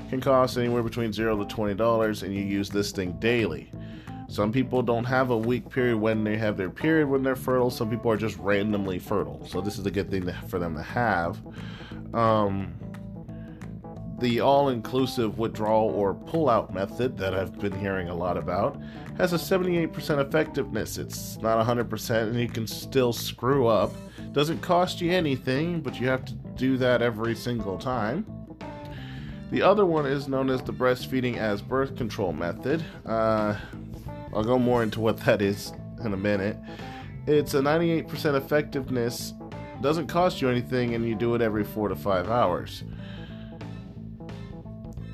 Can 0.09 0.21
cost 0.21 0.57
anywhere 0.57 0.83
between 0.83 1.13
zero 1.13 1.37
to 1.37 1.45
twenty 1.45 1.75
dollars, 1.75 2.23
and 2.23 2.35
you 2.35 2.43
use 2.43 2.71
this 2.71 2.93
thing 2.93 3.13
daily. 3.19 3.71
Some 4.29 4.53
people 4.53 4.83
don't 4.83 5.05
have 5.05 5.31
a 5.31 5.37
week 5.37 5.69
period 5.69 5.99
when 5.99 6.25
they 6.25 6.37
have 6.37 6.57
their 6.57 6.71
period 6.71 7.09
when 7.09 7.23
they're 7.23 7.37
fertile. 7.37 7.71
Some 7.71 7.91
people 7.91 8.11
are 8.11 8.17
just 8.17 8.37
randomly 8.39 8.99
fertile. 8.99 9.47
So 9.47 9.61
this 9.61 9.79
is 9.79 9.87
a 9.87 9.91
good 9.91 10.11
thing 10.11 10.25
to, 10.27 10.33
for 10.49 10.59
them 10.59 10.75
to 10.77 10.83
have. 10.83 11.39
Um, 12.15 12.75
the 14.19 14.41
all 14.41 14.69
inclusive 14.69 15.39
withdrawal 15.39 15.91
or 15.91 16.15
pull-out 16.15 16.75
method 16.75 17.17
that 17.19 17.35
I've 17.35 17.59
been 17.59 17.79
hearing 17.79 18.09
a 18.09 18.15
lot 18.15 18.37
about 18.37 18.81
has 19.17 19.33
a 19.33 19.37
78% 19.37 20.27
effectiveness. 20.27 20.99
It's 20.99 21.39
not 21.39 21.65
100%, 21.65 22.23
and 22.23 22.41
you 22.41 22.49
can 22.49 22.67
still 22.67 23.13
screw 23.13 23.67
up. 23.67 23.93
Doesn't 24.33 24.61
cost 24.61 25.01
you 25.01 25.13
anything, 25.13 25.81
but 25.81 26.01
you 26.01 26.09
have 26.09 26.25
to 26.25 26.35
do 26.35 26.77
that 26.79 27.01
every 27.03 27.35
single 27.35 27.79
time. 27.79 28.27
The 29.51 29.63
other 29.63 29.87
one 29.87 30.05
is 30.05 30.29
known 30.29 30.51
as 30.51 30.63
the 30.63 30.73
breastfeeding 30.73 31.37
as 31.37 31.63
birth 31.63 31.97
control 31.97 32.33
method. 32.33 32.85
Uh, 33.07 33.57
I'll 34.35 34.45
go 34.45 34.59
more 34.59 34.83
into 34.83 35.01
what 35.01 35.17
that 35.25 35.41
is 35.41 35.73
in 36.05 36.13
a 36.13 36.17
minute. 36.17 36.57
It's 37.27 37.55
a 37.55 37.61
98% 37.61 38.35
effectiveness, 38.37 39.33
doesn't 39.81 40.09
cost 40.09 40.43
you 40.43 40.49
anything, 40.49 40.95
and 40.95 41.07
you 41.07 41.15
do 41.15 41.35
it 41.35 41.41
every 41.41 41.65
four 41.65 41.89
to 41.89 41.97
five 41.97 42.29
hours. 42.29 42.85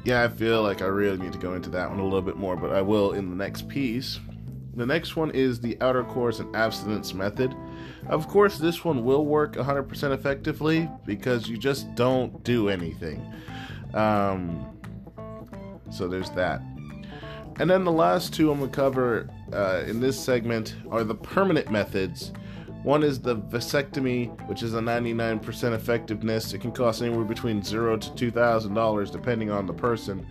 Yeah, 0.04 0.22
I 0.22 0.28
feel 0.28 0.62
like 0.62 0.82
I 0.82 0.86
really 0.86 1.16
need 1.16 1.32
to 1.32 1.38
go 1.38 1.54
into 1.54 1.70
that 1.70 1.88
one 1.88 1.98
a 1.98 2.04
little 2.04 2.20
bit 2.20 2.36
more, 2.36 2.56
but 2.56 2.72
I 2.72 2.82
will 2.82 3.12
in 3.12 3.30
the 3.30 3.36
next 3.36 3.68
piece. 3.68 4.20
The 4.76 4.84
next 4.84 5.16
one 5.16 5.30
is 5.30 5.60
the 5.60 5.78
outer 5.80 6.04
course 6.04 6.40
and 6.40 6.54
abstinence 6.54 7.14
method. 7.14 7.54
Of 8.08 8.28
course, 8.28 8.58
this 8.58 8.84
one 8.84 9.04
will 9.04 9.24
work 9.24 9.54
100% 9.54 10.12
effectively 10.12 10.90
because 11.06 11.48
you 11.48 11.56
just 11.56 11.94
don't 11.94 12.42
do 12.44 12.68
anything. 12.68 13.24
Um, 13.94 14.66
so 15.90 16.06
there's 16.06 16.30
that. 16.30 16.60
And 17.60 17.70
then 17.70 17.84
the 17.84 17.92
last 17.92 18.34
two 18.34 18.50
I'm 18.50 18.58
going 18.58 18.70
to 18.70 18.76
cover 18.76 19.30
uh, 19.52 19.84
in 19.86 20.00
this 20.00 20.22
segment 20.22 20.74
are 20.90 21.04
the 21.04 21.14
permanent 21.14 21.70
methods. 21.70 22.32
One 22.84 23.02
is 23.02 23.18
the 23.18 23.36
vasectomy, 23.36 24.46
which 24.46 24.62
is 24.62 24.74
a 24.74 24.78
99% 24.78 25.72
effectiveness. 25.72 26.52
It 26.52 26.60
can 26.60 26.70
cost 26.70 27.00
anywhere 27.00 27.24
between 27.24 27.62
zero 27.62 27.96
to 27.96 28.14
two 28.14 28.30
thousand 28.30 28.74
dollars, 28.74 29.10
depending 29.10 29.50
on 29.50 29.66
the 29.66 29.72
person, 29.72 30.26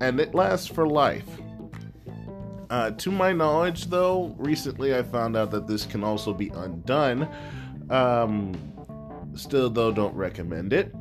and 0.00 0.18
it 0.18 0.34
lasts 0.34 0.66
for 0.66 0.88
life. 0.88 1.28
Uh, 2.70 2.92
to 2.92 3.10
my 3.10 3.34
knowledge, 3.34 3.86
though, 3.86 4.34
recently 4.38 4.96
I 4.96 5.02
found 5.02 5.36
out 5.36 5.50
that 5.50 5.66
this 5.66 5.84
can 5.84 6.02
also 6.02 6.32
be 6.32 6.48
undone. 6.48 7.28
Um, 7.90 8.54
still, 9.34 9.68
though, 9.68 9.92
don't 9.92 10.14
recommend 10.14 10.72
it. 10.72 10.94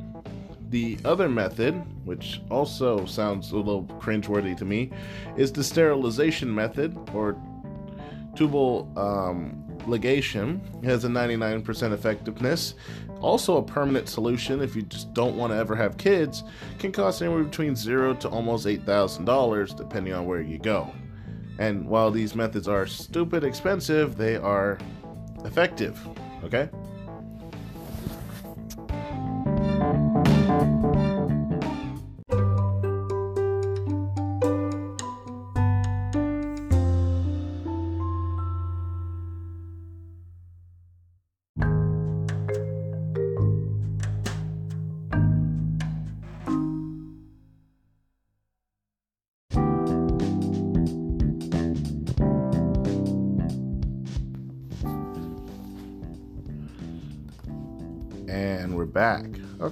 The 0.70 0.98
other 1.06 1.30
method, 1.30 1.76
which 2.06 2.42
also 2.52 3.06
sounds 3.06 3.52
a 3.52 3.56
little 3.56 3.86
cringeworthy 4.02 4.58
to 4.58 4.66
me, 4.66 4.92
is 5.38 5.54
the 5.54 5.64
sterilization 5.64 6.54
method 6.54 6.98
or 7.14 7.42
tubal 8.36 8.92
um, 8.98 9.69
ligation. 9.86 10.60
It 10.84 10.88
has 10.88 11.06
a 11.06 11.08
99% 11.08 11.94
effectiveness. 11.94 12.76
Also, 13.22 13.58
a 13.58 13.64
permanent 13.64 14.08
solution 14.08 14.62
if 14.62 14.76
you 14.76 14.82
just 14.84 15.14
don't 15.14 15.36
want 15.36 15.52
to 15.52 15.58
ever 15.58 15.76
have 15.76 15.98
kids 15.98 16.44
can 16.78 16.92
cost 16.92 17.22
anywhere 17.22 17.44
between 17.44 17.76
zero 17.76 18.14
to 18.16 18.30
almost 18.30 18.66
$8,000 18.66 19.76
depending 19.76 20.14
on 20.14 20.26
where 20.26 20.42
you 20.42 20.58
go. 20.58 20.92
And 21.60 21.86
while 21.86 22.10
these 22.10 22.36
methods 22.36 22.68
are 22.70 22.88
stupid 22.88 23.44
expensive, 23.44 24.16
they 24.18 24.38
are 24.38 24.78
effective. 25.44 26.00
Okay? 26.44 26.70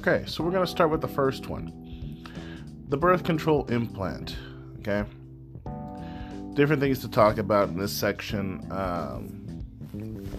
Okay, 0.07 0.25
so 0.25 0.41
we're 0.41 0.51
going 0.51 0.65
to 0.65 0.71
start 0.71 0.89
with 0.89 1.01
the 1.01 1.07
first 1.09 1.49
one 1.49 2.23
the 2.87 2.95
birth 2.95 3.25
control 3.25 3.65
implant. 3.65 4.37
Okay? 4.79 5.03
Different 6.53 6.81
things 6.81 6.99
to 6.99 7.09
talk 7.09 7.39
about 7.39 7.67
in 7.67 7.77
this 7.77 7.91
section 7.91 8.65
um, 8.71 9.65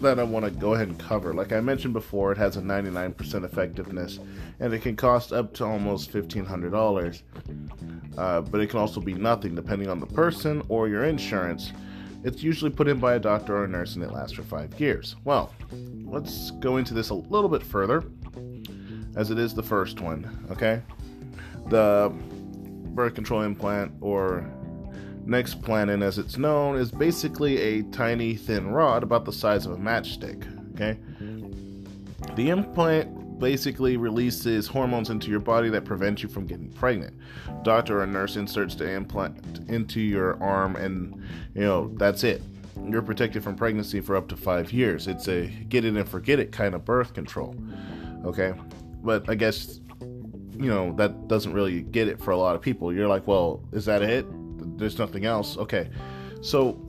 that 0.01 0.17
I 0.17 0.23
want 0.23 0.45
to 0.45 0.49
go 0.49 0.73
ahead 0.73 0.87
and 0.87 0.97
cover. 0.97 1.35
Like 1.35 1.51
I 1.51 1.59
mentioned 1.59 1.93
before, 1.93 2.31
it 2.31 2.39
has 2.39 2.57
a 2.57 2.61
99% 2.61 3.45
effectiveness 3.45 4.19
and 4.59 4.73
it 4.73 4.81
can 4.81 4.95
cost 4.95 5.31
up 5.31 5.53
to 5.55 5.65
almost 5.65 6.13
$1,500. 6.13 7.21
Uh, 8.17 8.41
but 8.41 8.61
it 8.61 8.71
can 8.71 8.79
also 8.79 8.99
be 8.99 9.13
nothing 9.13 9.53
depending 9.53 9.87
on 9.87 9.99
the 9.99 10.07
person 10.07 10.63
or 10.67 10.87
your 10.87 11.03
insurance. 11.03 11.73
It's 12.23 12.41
usually 12.41 12.71
put 12.71 12.87
in 12.87 12.99
by 12.99 13.13
a 13.13 13.19
doctor 13.19 13.57
or 13.57 13.65
a 13.65 13.67
nurse 13.67 13.93
and 13.93 14.03
it 14.03 14.11
lasts 14.11 14.33
for 14.33 14.41
five 14.41 14.79
years. 14.79 15.15
Well, 15.25 15.53
let's 16.05 16.49
go 16.51 16.77
into 16.77 16.95
this 16.95 17.11
a 17.11 17.13
little 17.13 17.49
bit 17.49 17.61
further, 17.61 18.03
as 19.15 19.31
it 19.31 19.39
is 19.39 19.53
the 19.53 19.63
first 19.63 20.01
one, 20.01 20.47
okay? 20.51 20.81
The 21.67 22.11
birth 22.93 23.15
control 23.15 23.41
implant, 23.41 23.91
or 24.01 24.49
next 25.25 25.61
Nexplanon 25.61 26.01
as 26.01 26.17
it's 26.17 26.37
known, 26.37 26.75
is 26.75 26.91
basically 26.91 27.57
a 27.57 27.83
tiny 27.83 28.35
thin 28.35 28.69
rod 28.69 29.03
about 29.03 29.25
the 29.25 29.33
size 29.33 29.65
of 29.65 29.73
a 29.73 29.77
matchstick, 29.77 30.45
okay? 30.73 30.97
The 32.35 32.49
implant 32.49 33.39
basically 33.39 33.97
releases 33.97 34.67
hormones 34.67 35.09
into 35.09 35.29
your 35.29 35.39
body 35.39 35.69
that 35.69 35.85
prevent 35.85 36.21
you 36.21 36.29
from 36.29 36.45
getting 36.45 36.69
pregnant. 36.71 37.15
Doctor 37.63 38.01
or 38.01 38.05
nurse 38.05 38.35
inserts 38.35 38.75
the 38.75 38.89
implant 38.89 39.61
into 39.69 40.01
your 40.01 40.41
arm, 40.43 40.75
and 40.75 41.23
you 41.55 41.61
know 41.61 41.91
that's 41.95 42.23
it. 42.23 42.41
You're 42.87 43.01
protected 43.01 43.43
from 43.43 43.55
pregnancy 43.55 44.01
for 44.01 44.15
up 44.15 44.27
to 44.29 44.37
five 44.37 44.71
years. 44.71 45.07
It's 45.07 45.27
a 45.27 45.47
get 45.47 45.85
it 45.85 45.95
and 45.95 46.07
forget 46.07 46.39
it 46.39 46.51
kind 46.51 46.75
of 46.75 46.85
birth 46.85 47.13
control. 47.13 47.55
Okay, 48.25 48.53
but 49.03 49.29
I 49.29 49.35
guess 49.35 49.79
you 50.01 50.69
know 50.69 50.93
that 50.97 51.27
doesn't 51.27 51.53
really 51.53 51.81
get 51.81 52.07
it 52.07 52.19
for 52.19 52.31
a 52.31 52.37
lot 52.37 52.55
of 52.55 52.61
people. 52.61 52.93
You're 52.93 53.07
like, 53.07 53.27
well, 53.27 53.63
is 53.71 53.85
that 53.85 54.01
it? 54.01 54.25
There's 54.77 54.97
nothing 54.97 55.25
else. 55.25 55.57
Okay, 55.57 55.89
so 56.41 56.79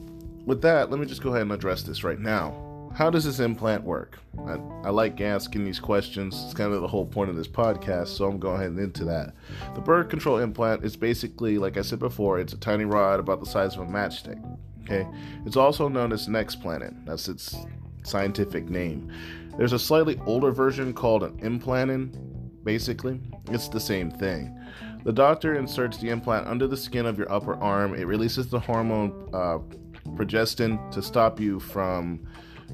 with 0.46 0.62
that, 0.62 0.90
let 0.90 1.00
me 1.00 1.06
just 1.06 1.22
go 1.22 1.30
ahead 1.30 1.42
and 1.42 1.52
address 1.52 1.82
this 1.82 2.04
right 2.04 2.18
now 2.18 2.70
how 2.94 3.08
does 3.08 3.24
this 3.24 3.40
implant 3.40 3.84
work? 3.84 4.18
I, 4.46 4.54
I, 4.84 4.90
like 4.90 5.20
asking 5.20 5.64
these 5.64 5.78
questions. 5.78 6.42
It's 6.44 6.54
kind 6.54 6.72
of 6.72 6.80
the 6.80 6.88
whole 6.88 7.06
point 7.06 7.30
of 7.30 7.36
this 7.36 7.46
podcast, 7.46 8.08
so 8.08 8.26
I'm 8.26 8.38
going 8.38 8.56
ahead 8.56 8.70
and 8.72 8.80
into 8.80 9.04
that. 9.04 9.34
The 9.74 9.80
birth 9.80 10.08
control 10.08 10.38
implant 10.38 10.84
is 10.84 10.96
basically, 10.96 11.58
like 11.58 11.76
I 11.76 11.82
said 11.82 11.98
before, 11.98 12.40
it's 12.40 12.52
a 12.52 12.58
tiny 12.58 12.84
rod 12.84 13.20
about 13.20 13.40
the 13.40 13.46
size 13.46 13.76
of 13.76 13.82
a 13.82 13.86
matchstick. 13.86 14.40
Okay, 14.84 15.06
it's 15.46 15.56
also 15.56 15.88
known 15.88 16.12
as 16.12 16.26
Nexplanon. 16.26 17.06
That's 17.06 17.28
its 17.28 17.56
scientific 18.02 18.68
name. 18.68 19.12
There's 19.60 19.74
a 19.74 19.78
slightly 19.78 20.18
older 20.24 20.52
version 20.52 20.94
called 20.94 21.22
an 21.22 21.38
Implanon. 21.40 22.14
Basically, 22.64 23.20
it's 23.50 23.68
the 23.68 23.78
same 23.78 24.10
thing. 24.10 24.58
The 25.04 25.12
doctor 25.12 25.54
inserts 25.54 25.98
the 25.98 26.08
implant 26.08 26.46
under 26.46 26.66
the 26.66 26.78
skin 26.78 27.04
of 27.04 27.18
your 27.18 27.30
upper 27.30 27.56
arm. 27.56 27.94
It 27.94 28.06
releases 28.06 28.48
the 28.48 28.58
hormone 28.58 29.28
uh, 29.34 29.58
progestin 30.12 30.90
to 30.92 31.02
stop 31.02 31.38
you 31.38 31.60
from 31.60 32.26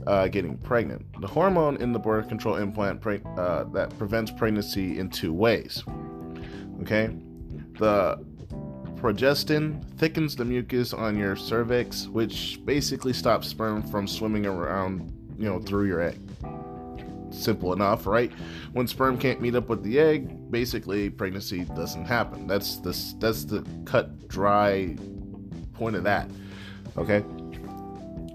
uh, 0.06 0.28
getting 0.28 0.58
pregnant. 0.58 1.04
The 1.20 1.26
hormone 1.26 1.76
in 1.78 1.92
the 1.92 1.98
birth 1.98 2.28
control 2.28 2.54
implant 2.54 3.00
pre- 3.00 3.20
uh, 3.36 3.64
that 3.72 3.98
prevents 3.98 4.30
pregnancy 4.30 5.00
in 5.00 5.10
two 5.10 5.32
ways. 5.32 5.82
Okay, 6.82 7.10
the 7.80 8.24
progestin 8.94 9.84
thickens 9.98 10.36
the 10.36 10.44
mucus 10.44 10.92
on 10.92 11.18
your 11.18 11.34
cervix, 11.34 12.06
which 12.06 12.64
basically 12.64 13.12
stops 13.12 13.48
sperm 13.48 13.82
from 13.82 14.06
swimming 14.06 14.46
around, 14.46 15.12
you 15.36 15.46
know, 15.46 15.58
through 15.58 15.86
your 15.86 16.00
egg. 16.00 16.20
Simple 17.30 17.72
enough, 17.72 18.06
right? 18.06 18.32
When 18.72 18.86
sperm 18.86 19.18
can't 19.18 19.40
meet 19.40 19.54
up 19.54 19.68
with 19.68 19.82
the 19.82 19.98
egg, 19.98 20.50
basically 20.50 21.10
pregnancy 21.10 21.64
doesn't 21.64 22.04
happen. 22.04 22.46
That's 22.46 22.76
the 22.78 22.96
that's 23.18 23.44
the 23.44 23.66
cut 23.84 24.28
dry 24.28 24.96
point 25.74 25.96
of 25.96 26.04
that. 26.04 26.30
Okay. 26.96 27.24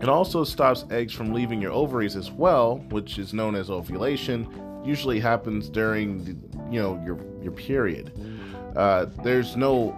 It 0.01 0.09
also 0.09 0.43
stops 0.43 0.85
eggs 0.89 1.13
from 1.13 1.31
leaving 1.31 1.61
your 1.61 1.71
ovaries 1.71 2.15
as 2.15 2.31
well, 2.31 2.77
which 2.89 3.19
is 3.19 3.33
known 3.33 3.55
as 3.55 3.69
ovulation. 3.69 4.47
Usually 4.83 5.19
happens 5.19 5.69
during 5.69 6.23
the, 6.25 6.31
you 6.71 6.81
know 6.81 7.01
your 7.05 7.19
your 7.41 7.51
period. 7.51 8.11
Uh, 8.75 9.05
there's 9.23 9.55
no 9.55 9.97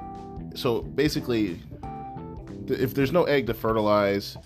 so 0.55 0.81
basically 0.81 1.59
if 2.67 2.93
there's 2.93 3.12
no 3.12 3.23
egg 3.23 3.47
to 3.47 3.53
fertilize 3.53 4.38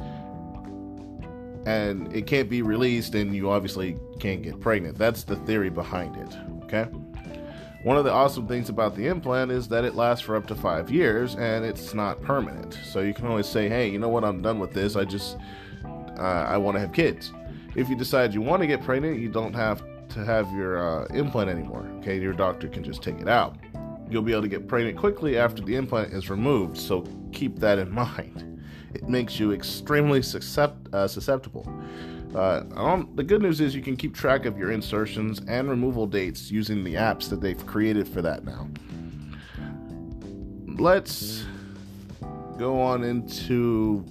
and 1.67 2.13
it 2.15 2.25
can't 2.25 2.50
be 2.50 2.62
released 2.62 3.13
and 3.15 3.36
you 3.36 3.50
obviously 3.50 3.97
can't 4.19 4.41
get 4.41 4.59
pregnant 4.59 4.97
that's 4.97 5.24
the 5.24 5.36
theory 5.38 5.69
behind 5.69 6.15
it 6.15 6.36
okay 6.63 6.88
one 7.83 7.95
of 7.95 8.03
the 8.03 8.12
awesome 8.12 8.47
things 8.47 8.69
about 8.69 8.95
the 8.95 9.07
implant 9.07 9.51
is 9.51 9.67
that 9.69 9.86
it 9.86 9.95
lasts 9.95 10.25
for 10.25 10.36
up 10.36 10.45
to 10.47 10.55
five 10.55 10.89
years 10.89 11.36
and 11.36 11.63
it's 11.63 11.93
not 11.93 12.21
permanent. 12.21 12.77
So 12.83 13.01
you 13.01 13.13
can 13.13 13.27
always 13.27 13.47
say, 13.47 13.69
hey, 13.69 13.88
you 13.88 14.00
know 14.00 14.09
what, 14.09 14.25
I'm 14.25 14.41
done 14.41 14.59
with 14.59 14.74
this. 14.74 14.95
I 14.95 15.05
just, 15.05 15.38
uh, 15.86 16.21
I 16.21 16.57
want 16.57 16.75
to 16.75 16.81
have 16.81 16.91
kids. 16.91 17.31
If 17.75 17.88
you 17.88 17.95
decide 17.95 18.33
you 18.33 18.41
want 18.41 18.62
to 18.62 18.67
get 18.67 18.83
pregnant, 18.83 19.19
you 19.19 19.29
don't 19.29 19.53
have 19.53 19.83
to 20.09 20.25
have 20.25 20.51
your 20.51 20.79
uh, 20.79 21.05
implant 21.13 21.50
anymore. 21.50 21.88
Okay, 22.00 22.19
your 22.19 22.33
doctor 22.33 22.67
can 22.67 22.83
just 22.83 23.03
take 23.03 23.21
it 23.21 23.29
out. 23.29 23.55
you'll 24.09 24.21
be 24.21 24.31
able 24.31 24.41
to 24.41 24.47
get 24.47 24.67
pregnant 24.67 24.97
quickly 24.97 25.38
after 25.38 25.62
the 25.62 25.75
implant 25.75 26.12
is 26.12 26.29
removed. 26.29 26.77
So 26.77 27.05
keep 27.31 27.59
that 27.59 27.77
in 27.77 27.91
mind. 28.05 28.56
It 28.94 29.08
makes 29.08 29.39
you 29.39 29.51
extremely 29.51 30.22
suscept- 30.22 30.94
uh, 30.94 31.08
susceptible. 31.08 31.67
Uh, 32.36 33.03
the 33.15 33.24
good 33.24 33.41
news 33.41 33.62
is 33.62 33.74
you 33.75 33.82
can 33.82 33.96
keep 33.96 34.13
track 34.13 34.46
of 34.46 34.58
your 34.58 34.72
insertions 34.72 35.41
and 35.48 35.70
removal 35.70 36.06
dates 36.06 36.51
using 36.51 36.84
the 36.84 36.96
apps 36.96 37.29
that 37.29 37.41
they've 37.41 37.65
created 37.65 38.08
for 38.08 38.22
that 38.22 38.44
now. 38.44 38.67
Let's 40.77 41.46
go 42.58 42.79
on 42.79 43.03
into 43.03 44.06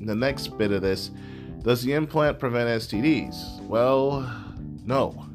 the 0.00 0.14
next 0.14 0.56
bit 0.58 0.70
of 0.70 0.82
this. 0.82 1.10
Does 1.62 1.82
the 1.82 1.92
implant 1.92 2.38
prevent 2.38 2.68
STDs? 2.82 3.60
Well, 3.62 4.30
no. 4.84 5.26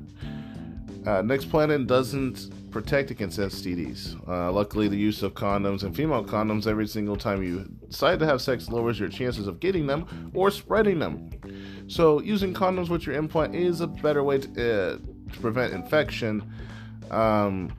Uh, 1.06 1.22
Nexplanon 1.22 1.88
doesn't 1.88 2.52
protect 2.82 3.10
against 3.10 3.40
STDs. 3.40 4.16
Uh, 4.28 4.52
luckily, 4.52 4.88
the 4.88 4.96
use 4.96 5.24
of 5.24 5.34
condoms 5.34 5.82
and 5.82 5.96
female 5.96 6.24
condoms 6.24 6.68
every 6.68 6.86
single 6.86 7.16
time 7.16 7.42
you 7.42 7.68
decide 7.90 8.20
to 8.20 8.26
have 8.28 8.40
sex 8.40 8.70
lowers 8.70 9.00
your 9.00 9.10
chances 9.10 9.48
of 9.48 9.60
getting 9.60 9.88
them 9.88 10.32
or 10.36 10.52
spreading 10.52 11.00
them. 11.00 11.32
So, 11.88 12.22
using 12.22 12.54
condoms 12.54 12.90
with 12.90 13.08
your 13.08 13.16
implant 13.16 13.56
is 13.56 13.82
a 13.82 13.88
better 13.88 14.22
way 14.22 14.38
to, 14.38 14.48
uh, 14.50 14.98
to 15.34 15.40
prevent 15.40 15.74
infection 15.74 16.44
um, 17.10 17.74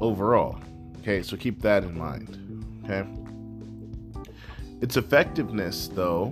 overall. 0.00 0.60
Okay, 1.00 1.20
so 1.24 1.36
keep 1.36 1.60
that 1.62 1.82
in 1.82 1.98
mind. 1.98 2.84
Okay. 2.84 3.08
Its 4.82 4.96
effectiveness, 4.96 5.88
though, 5.88 6.26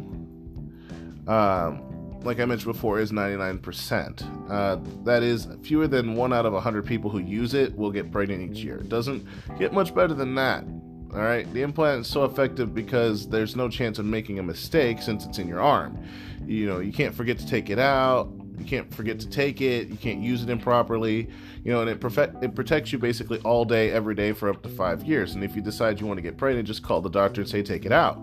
um, 1.27 1.83
like 2.25 2.41
I 2.41 2.45
mentioned 2.45 2.73
before, 2.73 2.99
is 2.99 3.13
99%. 3.13 4.51
Uh, 4.51 4.79
that 5.05 5.23
is, 5.23 5.49
fewer 5.63 5.87
than 5.87 6.15
one 6.15 6.33
out 6.33 6.47
of 6.47 6.53
100 6.53 6.87
people 6.87 7.11
who 7.11 7.19
use 7.19 7.55
it 7.55 7.77
will 7.77 7.91
get 7.91 8.11
pregnant 8.11 8.51
each 8.51 8.65
year. 8.65 8.77
It 8.77 8.89
doesn't 8.89 9.27
get 9.59 9.73
much 9.73 9.95
better 9.95 10.15
than 10.15 10.35
that. 10.37 10.65
All 11.13 11.21
right, 11.21 11.51
the 11.53 11.63
implant 11.63 12.01
is 12.01 12.07
so 12.09 12.25
effective 12.25 12.75
because 12.75 13.29
there's 13.29 13.55
no 13.55 13.69
chance 13.69 14.01
of 14.01 14.05
making 14.05 14.41
a 14.41 14.43
mistake 14.43 15.01
since 15.01 15.25
it's 15.25 15.39
in 15.39 15.47
your 15.47 15.61
arm. 15.61 15.97
You 16.45 16.67
know, 16.67 16.81
you 16.81 16.93
can't 16.93 17.15
forget 17.15 17.39
to 17.39 17.47
take 17.47 17.71
it 17.71 17.79
out. 17.79 18.33
You 18.59 18.65
can't 18.65 18.93
forget 18.93 19.21
to 19.21 19.29
take 19.29 19.61
it. 19.61 19.89
You 19.89 19.97
can't 19.97 20.21
use 20.21 20.43
it 20.43 20.51
improperly. 20.51 21.29
You 21.63 21.73
know, 21.73 21.83
and 21.83 21.89
it 21.91 22.01
perfect 22.01 22.43
it 22.43 22.57
protects 22.57 22.93
you 22.93 22.99
basically 22.99 23.39
all 23.41 23.65
day, 23.65 23.93
every 23.93 24.17
day 24.17 24.33
for 24.33 24.49
up 24.49 24.63
to 24.65 24.69
five 24.69 25.05
years. 25.05 25.35
And 25.35 25.45
if 25.45 25.55
you 25.55 25.63
decide 25.63 26.01
you 26.01 26.07
want 26.07 26.19
to 26.19 26.23
get 26.23 26.37
pregnant, 26.37 26.67
just 26.67 26.83
call 26.83 27.01
the 27.01 27.11
doctor 27.11 27.43
and 27.43 27.49
say 27.49 27.63
take 27.63 27.87
it 27.87 27.93
out. 27.93 28.21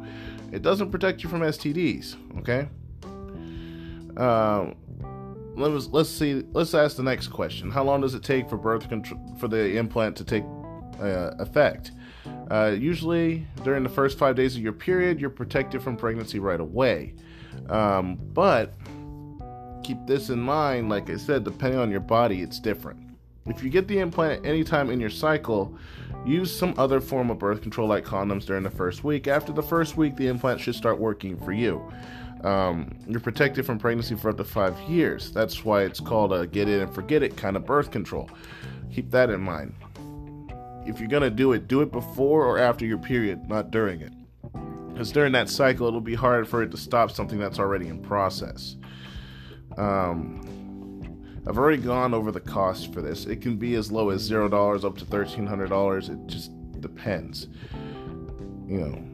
It 0.51 0.61
doesn't 0.61 0.91
protect 0.91 1.23
you 1.23 1.29
from 1.29 1.41
STDs. 1.41 2.39
Okay. 2.39 2.67
Um, 4.17 4.75
let's 5.55 5.87
let's 5.87 6.09
see. 6.09 6.43
Let's 6.51 6.73
ask 6.73 6.97
the 6.97 7.03
next 7.03 7.27
question. 7.27 7.71
How 7.71 7.83
long 7.83 8.01
does 8.01 8.13
it 8.13 8.23
take 8.23 8.49
for 8.49 8.57
birth 8.57 8.89
control 8.89 9.19
for 9.39 9.47
the 9.47 9.77
implant 9.77 10.15
to 10.17 10.23
take 10.23 10.43
uh, 10.99 11.31
effect? 11.39 11.91
Uh, 12.49 12.75
usually, 12.77 13.47
during 13.63 13.83
the 13.83 13.89
first 13.89 14.17
five 14.17 14.35
days 14.35 14.55
of 14.55 14.61
your 14.61 14.73
period, 14.73 15.19
you're 15.19 15.29
protected 15.29 15.81
from 15.81 15.95
pregnancy 15.95 16.39
right 16.39 16.59
away. 16.59 17.15
Um, 17.69 18.17
but 18.33 18.73
keep 19.83 20.05
this 20.05 20.29
in 20.29 20.41
mind. 20.41 20.89
Like 20.89 21.09
I 21.09 21.15
said, 21.15 21.43
depending 21.43 21.79
on 21.79 21.89
your 21.89 22.01
body, 22.01 22.41
it's 22.41 22.59
different. 22.59 22.99
If 23.47 23.63
you 23.63 23.69
get 23.69 23.87
the 23.87 23.99
implant 23.99 24.45
anytime 24.45 24.89
in 24.89 24.99
your 24.99 25.09
cycle, 25.09 25.75
use 26.25 26.55
some 26.55 26.75
other 26.77 27.01
form 27.01 27.31
of 27.31 27.39
birth 27.39 27.61
control 27.61 27.87
like 27.87 28.05
condoms 28.05 28.45
during 28.45 28.63
the 28.63 28.69
first 28.69 29.03
week. 29.03 29.27
After 29.27 29.51
the 29.51 29.63
first 29.63 29.97
week, 29.97 30.15
the 30.15 30.27
implant 30.27 30.61
should 30.61 30.75
start 30.75 30.99
working 30.99 31.37
for 31.37 31.51
you. 31.51 31.91
Um, 32.43 32.97
you're 33.07 33.19
protected 33.19 33.65
from 33.65 33.77
pregnancy 33.77 34.15
for 34.15 34.29
up 34.29 34.37
to 34.37 34.43
five 34.43 34.79
years. 34.81 35.31
That's 35.31 35.63
why 35.63 35.83
it's 35.83 35.99
called 35.99 36.33
a 36.33 36.47
get 36.47 36.67
it 36.67 36.81
and 36.81 36.93
forget 36.93 37.21
it 37.21 37.37
kind 37.37 37.55
of 37.55 37.65
birth 37.65 37.91
control. 37.91 38.29
Keep 38.91 39.11
that 39.11 39.29
in 39.29 39.41
mind. 39.41 39.75
If 40.85 40.99
you're 40.99 41.09
going 41.09 41.21
to 41.23 41.29
do 41.29 41.53
it, 41.53 41.67
do 41.67 41.81
it 41.81 41.91
before 41.91 42.45
or 42.45 42.57
after 42.57 42.85
your 42.85 42.97
period, 42.97 43.47
not 43.47 43.69
during 43.69 44.01
it. 44.01 44.13
Because 44.91 45.11
during 45.11 45.31
that 45.33 45.49
cycle, 45.49 45.87
it'll 45.87 46.01
be 46.01 46.15
hard 46.15 46.47
for 46.47 46.63
it 46.63 46.71
to 46.71 46.77
stop 46.77 47.11
something 47.11 47.39
that's 47.39 47.59
already 47.59 47.87
in 47.87 48.01
process. 48.01 48.75
Um, 49.77 50.41
I've 51.47 51.57
already 51.57 51.81
gone 51.81 52.13
over 52.13 52.31
the 52.31 52.39
cost 52.39 52.93
for 52.93 53.01
this. 53.01 53.25
It 53.25 53.41
can 53.41 53.57
be 53.57 53.75
as 53.75 53.91
low 53.91 54.09
as 54.09 54.29
$0 54.29 54.83
up 54.83 54.97
to 54.97 55.05
$1,300. 55.05 56.09
It 56.09 56.27
just 56.27 56.51
depends. 56.81 57.47
You 58.67 58.79
know, 58.79 59.10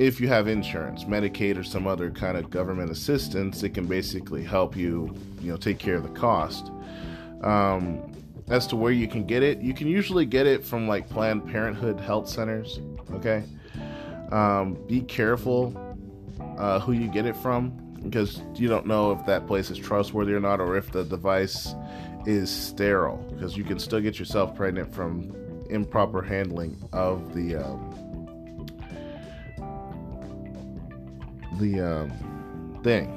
if 0.00 0.18
you 0.18 0.28
have 0.28 0.48
insurance, 0.48 1.04
Medicaid, 1.04 1.58
or 1.58 1.62
some 1.62 1.86
other 1.86 2.10
kind 2.10 2.38
of 2.38 2.48
government 2.48 2.90
assistance, 2.90 3.62
it 3.62 3.74
can 3.74 3.84
basically 3.84 4.42
help 4.42 4.74
you, 4.74 5.14
you 5.42 5.50
know, 5.50 5.58
take 5.58 5.78
care 5.78 5.96
of 5.96 6.02
the 6.02 6.18
cost. 6.18 6.72
Um, 7.42 8.10
as 8.48 8.66
to 8.68 8.76
where 8.76 8.92
you 8.92 9.06
can 9.06 9.26
get 9.26 9.42
it, 9.42 9.60
you 9.60 9.74
can 9.74 9.88
usually 9.88 10.24
get 10.24 10.46
it 10.46 10.64
from 10.64 10.88
like 10.88 11.06
Planned 11.10 11.46
Parenthood 11.46 12.00
health 12.00 12.30
centers. 12.30 12.80
Okay, 13.12 13.44
um, 14.32 14.78
be 14.86 15.02
careful 15.02 15.76
uh, 16.56 16.80
who 16.80 16.92
you 16.92 17.06
get 17.08 17.26
it 17.26 17.36
from 17.36 17.68
because 18.02 18.40
you 18.54 18.68
don't 18.68 18.86
know 18.86 19.12
if 19.12 19.26
that 19.26 19.46
place 19.46 19.70
is 19.70 19.76
trustworthy 19.76 20.32
or 20.32 20.40
not, 20.40 20.60
or 20.60 20.78
if 20.78 20.90
the 20.90 21.04
device 21.04 21.74
is 22.24 22.50
sterile. 22.50 23.18
Because 23.34 23.54
you 23.54 23.64
can 23.64 23.78
still 23.78 24.00
get 24.00 24.18
yourself 24.18 24.56
pregnant 24.56 24.94
from 24.94 25.36
improper 25.68 26.22
handling 26.22 26.78
of 26.94 27.34
the 27.34 27.56
um, 27.56 28.09
the 31.60 31.80
um, 31.80 32.80
thing. 32.82 33.16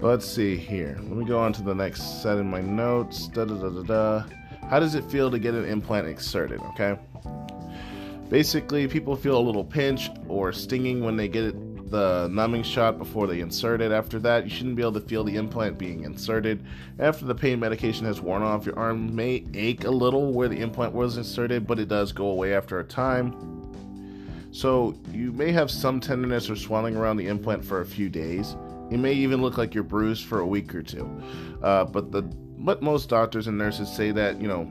Let's 0.00 0.26
see 0.26 0.56
here. 0.56 0.96
Let 0.98 1.16
me 1.16 1.24
go 1.24 1.38
on 1.38 1.52
to 1.54 1.62
the 1.62 1.74
next 1.74 2.22
set 2.22 2.38
in 2.38 2.50
my 2.50 2.60
notes. 2.60 3.28
Da 3.28 3.44
da 3.44 3.54
da 3.54 3.68
da 3.68 3.82
da. 3.82 4.24
How 4.68 4.80
does 4.80 4.94
it 4.94 5.04
feel 5.04 5.30
to 5.30 5.38
get 5.38 5.54
an 5.54 5.64
implant 5.64 6.06
inserted? 6.06 6.60
Okay. 6.60 6.98
Basically, 8.28 8.86
people 8.88 9.16
feel 9.16 9.36
a 9.36 9.40
little 9.40 9.64
pinch 9.64 10.08
or 10.28 10.52
stinging 10.52 11.02
when 11.04 11.16
they 11.16 11.28
get 11.28 11.44
it, 11.44 11.90
the 11.90 12.28
numbing 12.28 12.62
shot 12.62 12.96
before 12.96 13.26
they 13.26 13.40
insert 13.40 13.80
it. 13.80 13.90
After 13.90 14.18
that, 14.20 14.44
you 14.44 14.50
shouldn't 14.50 14.76
be 14.76 14.82
able 14.82 14.92
to 14.92 15.00
feel 15.00 15.24
the 15.24 15.36
implant 15.36 15.76
being 15.76 16.04
inserted. 16.04 16.64
After 16.98 17.24
the 17.24 17.34
pain 17.34 17.58
medication 17.58 18.06
has 18.06 18.20
worn 18.20 18.42
off, 18.42 18.64
your 18.64 18.78
arm 18.78 19.14
may 19.14 19.44
ache 19.54 19.84
a 19.84 19.90
little 19.90 20.32
where 20.32 20.48
the 20.48 20.60
implant 20.60 20.94
was 20.94 21.16
inserted, 21.16 21.66
but 21.66 21.78
it 21.78 21.88
does 21.88 22.12
go 22.12 22.26
away 22.26 22.54
after 22.54 22.78
a 22.78 22.84
time. 22.84 23.59
So 24.52 24.94
you 25.12 25.32
may 25.32 25.52
have 25.52 25.70
some 25.70 26.00
tenderness 26.00 26.50
or 26.50 26.56
swelling 26.56 26.96
around 26.96 27.16
the 27.16 27.26
implant 27.26 27.64
for 27.64 27.80
a 27.80 27.86
few 27.86 28.08
days. 28.08 28.56
It 28.90 28.98
may 28.98 29.12
even 29.12 29.40
look 29.40 29.56
like 29.56 29.74
you're 29.74 29.84
bruised 29.84 30.26
for 30.26 30.40
a 30.40 30.46
week 30.46 30.74
or 30.74 30.82
two. 30.82 31.08
Uh, 31.62 31.84
but 31.84 32.10
the 32.10 32.22
but 32.22 32.82
most 32.82 33.08
doctors 33.08 33.46
and 33.46 33.56
nurses 33.56 33.90
say 33.90 34.10
that 34.10 34.40
you 34.40 34.48
know 34.48 34.70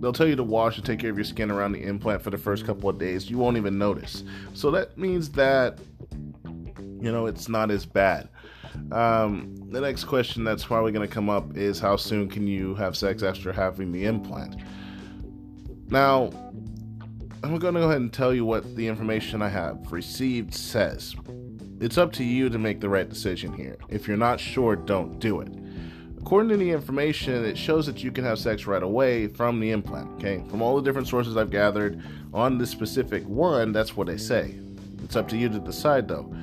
they'll 0.00 0.12
tell 0.12 0.26
you 0.26 0.36
to 0.36 0.42
wash 0.42 0.76
and 0.76 0.84
take 0.84 0.98
care 0.98 1.10
of 1.10 1.16
your 1.16 1.24
skin 1.24 1.50
around 1.50 1.72
the 1.72 1.82
implant 1.82 2.22
for 2.22 2.30
the 2.30 2.38
first 2.38 2.66
couple 2.66 2.90
of 2.90 2.98
days. 2.98 3.30
You 3.30 3.38
won't 3.38 3.56
even 3.56 3.78
notice. 3.78 4.24
So 4.54 4.70
that 4.72 4.98
means 4.98 5.30
that 5.30 5.78
you 7.00 7.12
know 7.12 7.26
it's 7.26 7.48
not 7.48 7.70
as 7.70 7.86
bad. 7.86 8.28
Um, 8.92 9.54
the 9.70 9.80
next 9.80 10.04
question 10.04 10.44
that's 10.44 10.64
probably 10.64 10.92
going 10.92 11.06
to 11.06 11.12
come 11.12 11.30
up 11.30 11.56
is 11.56 11.78
how 11.78 11.96
soon 11.96 12.28
can 12.28 12.46
you 12.46 12.74
have 12.74 12.96
sex 12.96 13.22
after 13.22 13.52
having 13.52 13.92
the 13.92 14.04
implant? 14.04 14.56
Now, 15.88 16.30
I'm 17.42 17.58
going 17.58 17.74
to 17.74 17.80
go 17.80 17.86
ahead 17.86 18.00
and 18.00 18.12
tell 18.12 18.34
you 18.34 18.44
what 18.44 18.76
the 18.76 18.88
information 18.88 19.42
I 19.42 19.48
have 19.48 19.92
received 19.92 20.54
says. 20.54 21.14
It's 21.80 21.98
up 21.98 22.12
to 22.14 22.24
you 22.24 22.48
to 22.48 22.58
make 22.58 22.80
the 22.80 22.88
right 22.88 23.08
decision 23.08 23.52
here. 23.52 23.76
If 23.88 24.08
you're 24.08 24.16
not 24.16 24.40
sure, 24.40 24.74
don't 24.74 25.18
do 25.18 25.40
it. 25.40 25.52
According 26.18 26.48
to 26.48 26.56
the 26.56 26.70
information, 26.70 27.44
it 27.44 27.58
shows 27.58 27.86
that 27.86 28.02
you 28.02 28.10
can 28.10 28.24
have 28.24 28.38
sex 28.38 28.66
right 28.66 28.82
away 28.82 29.28
from 29.28 29.60
the 29.60 29.70
implant. 29.70 30.10
Okay, 30.14 30.42
from 30.48 30.62
all 30.62 30.76
the 30.76 30.82
different 30.82 31.08
sources 31.08 31.36
I've 31.36 31.50
gathered 31.50 32.02
on 32.32 32.58
this 32.58 32.70
specific 32.70 33.22
one, 33.28 33.70
that's 33.70 33.96
what 33.96 34.06
they 34.06 34.16
say. 34.16 34.54
It's 35.04 35.14
up 35.14 35.28
to 35.28 35.36
you 35.36 35.48
to 35.50 35.58
decide 35.58 36.08
though. 36.08 36.34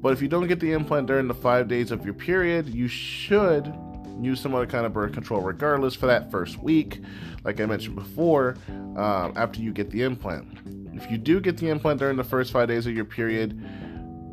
But 0.00 0.12
if 0.12 0.22
you 0.22 0.28
don't 0.28 0.46
get 0.46 0.60
the 0.60 0.72
implant 0.72 1.06
during 1.06 1.26
the 1.26 1.34
five 1.34 1.66
days 1.66 1.90
of 1.90 2.04
your 2.04 2.14
period, 2.14 2.68
you 2.68 2.86
should 2.86 3.74
use 4.20 4.40
some 4.40 4.54
other 4.54 4.66
kind 4.66 4.86
of 4.86 4.92
birth 4.92 5.12
control 5.12 5.40
regardless 5.40 5.94
for 5.94 6.06
that 6.06 6.30
first 6.30 6.58
week, 6.58 7.00
like 7.44 7.60
I 7.60 7.66
mentioned 7.66 7.96
before, 7.96 8.56
um, 8.68 9.32
after 9.36 9.60
you 9.60 9.72
get 9.72 9.90
the 9.90 10.02
implant. 10.02 10.46
If 10.94 11.10
you 11.10 11.18
do 11.18 11.40
get 11.40 11.58
the 11.58 11.68
implant 11.68 11.98
during 11.98 12.16
the 12.16 12.24
first 12.24 12.52
five 12.52 12.68
days 12.68 12.86
of 12.86 12.94
your 12.94 13.04
period, 13.04 13.62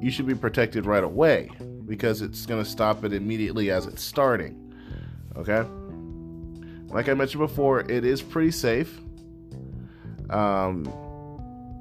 you 0.02 0.12
should 0.12 0.28
be 0.28 0.36
protected 0.36 0.86
right 0.86 1.04
away 1.04 1.50
because 1.86 2.22
it's 2.22 2.46
going 2.46 2.63
to 2.63 2.69
stop 2.69 3.04
it 3.04 3.13
immediately 3.13 3.72
as 3.72 3.86
it's 3.86 4.02
starting. 4.02 4.74
Okay? 5.36 5.65
Like 6.88 7.10
I 7.10 7.13
mentioned 7.13 7.41
before, 7.41 7.82
it 7.82 8.06
is 8.06 8.22
pretty 8.22 8.52
safe. 8.52 9.00
Um, 10.30 10.86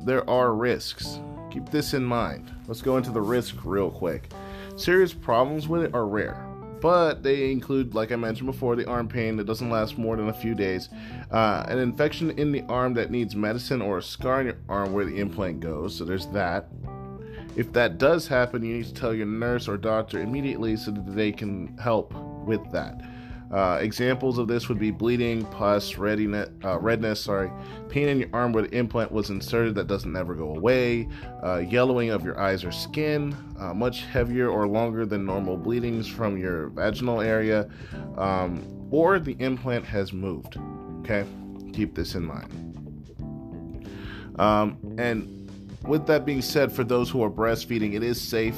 there 0.04 0.28
are 0.28 0.52
risks. 0.52 1.20
Keep 1.50 1.70
this 1.70 1.94
in 1.94 2.04
mind. 2.04 2.50
Let's 2.66 2.82
go 2.82 2.96
into 2.96 3.10
the 3.10 3.20
risk 3.20 3.56
real 3.64 3.90
quick. 3.90 4.32
Serious 4.76 5.12
problems 5.12 5.68
with 5.68 5.82
it 5.82 5.94
are 5.94 6.06
rare 6.06 6.51
but 6.82 7.22
they 7.22 7.52
include, 7.52 7.94
like 7.94 8.10
I 8.10 8.16
mentioned 8.16 8.46
before, 8.46 8.74
the 8.74 8.86
arm 8.86 9.06
pain 9.08 9.36
that 9.36 9.46
doesn't 9.46 9.70
last 9.70 9.96
more 9.96 10.16
than 10.16 10.28
a 10.28 10.32
few 10.32 10.54
days, 10.54 10.88
uh, 11.30 11.64
an 11.68 11.78
infection 11.78 12.32
in 12.32 12.50
the 12.50 12.62
arm 12.62 12.94
that 12.94 13.12
needs 13.12 13.36
medicine, 13.36 13.80
or 13.80 13.98
a 13.98 14.02
scar 14.02 14.40
in 14.40 14.48
your 14.48 14.58
arm 14.68 14.92
where 14.92 15.04
the 15.04 15.16
implant 15.16 15.60
goes. 15.60 15.96
So 15.96 16.04
there's 16.04 16.26
that. 16.28 16.66
If 17.54 17.72
that 17.74 17.98
does 17.98 18.26
happen, 18.26 18.64
you 18.64 18.78
need 18.78 18.86
to 18.86 18.94
tell 18.94 19.14
your 19.14 19.26
nurse 19.26 19.68
or 19.68 19.76
doctor 19.76 20.20
immediately 20.20 20.76
so 20.76 20.90
that 20.90 21.14
they 21.14 21.30
can 21.30 21.78
help 21.78 22.12
with 22.44 22.68
that. 22.72 23.00
Uh, 23.52 23.78
examples 23.82 24.38
of 24.38 24.48
this 24.48 24.68
would 24.68 24.78
be 24.78 24.90
bleeding, 24.90 25.44
pus, 25.46 25.98
readiness, 25.98 26.48
uh, 26.64 26.78
redness, 26.78 27.20
sorry, 27.20 27.50
pain 27.90 28.08
in 28.08 28.18
your 28.18 28.28
arm 28.32 28.52
where 28.52 28.62
the 28.62 28.74
implant 28.74 29.12
was 29.12 29.28
inserted 29.28 29.74
that 29.74 29.86
doesn't 29.86 30.16
ever 30.16 30.34
go 30.34 30.56
away, 30.56 31.06
uh, 31.44 31.58
yellowing 31.58 32.10
of 32.10 32.24
your 32.24 32.40
eyes 32.40 32.64
or 32.64 32.72
skin, 32.72 33.36
uh, 33.58 33.74
much 33.74 34.04
heavier 34.04 34.48
or 34.48 34.66
longer 34.66 35.04
than 35.04 35.26
normal 35.26 35.58
bleedings 35.58 36.08
from 36.08 36.38
your 36.38 36.70
vaginal 36.70 37.20
area, 37.20 37.68
um, 38.16 38.88
or 38.90 39.18
the 39.18 39.36
implant 39.38 39.84
has 39.84 40.14
moved. 40.14 40.56
Okay, 41.00 41.26
keep 41.74 41.94
this 41.94 42.14
in 42.14 42.24
mind. 42.24 42.50
Um, 44.38 44.78
and 44.96 45.50
with 45.86 46.06
that 46.06 46.24
being 46.24 46.40
said, 46.40 46.72
for 46.72 46.84
those 46.84 47.10
who 47.10 47.22
are 47.22 47.30
breastfeeding, 47.30 47.94
it 47.94 48.02
is 48.02 48.18
safe. 48.18 48.56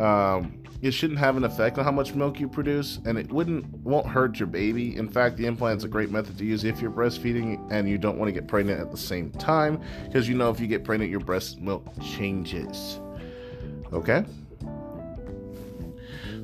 Um, 0.00 0.63
it 0.84 0.92
shouldn't 0.92 1.18
have 1.18 1.38
an 1.38 1.44
effect 1.44 1.78
on 1.78 1.84
how 1.84 1.90
much 1.90 2.14
milk 2.14 2.38
you 2.38 2.46
produce, 2.46 2.98
and 3.06 3.16
it 3.16 3.32
wouldn't 3.32 3.64
won't 3.78 4.06
hurt 4.06 4.38
your 4.38 4.46
baby. 4.46 4.94
In 4.96 5.08
fact, 5.08 5.38
the 5.38 5.46
implant 5.46 5.78
is 5.78 5.84
a 5.84 5.88
great 5.88 6.10
method 6.10 6.36
to 6.36 6.44
use 6.44 6.62
if 6.62 6.82
you're 6.82 6.90
breastfeeding 6.90 7.66
and 7.72 7.88
you 7.88 7.96
don't 7.96 8.18
want 8.18 8.28
to 8.28 8.32
get 8.32 8.46
pregnant 8.46 8.80
at 8.80 8.90
the 8.90 8.98
same 8.98 9.30
time, 9.32 9.80
because 10.04 10.28
you 10.28 10.36
know 10.36 10.50
if 10.50 10.60
you 10.60 10.66
get 10.66 10.84
pregnant, 10.84 11.10
your 11.10 11.20
breast 11.20 11.58
milk 11.60 11.86
changes. 12.02 13.00
Okay. 13.94 14.24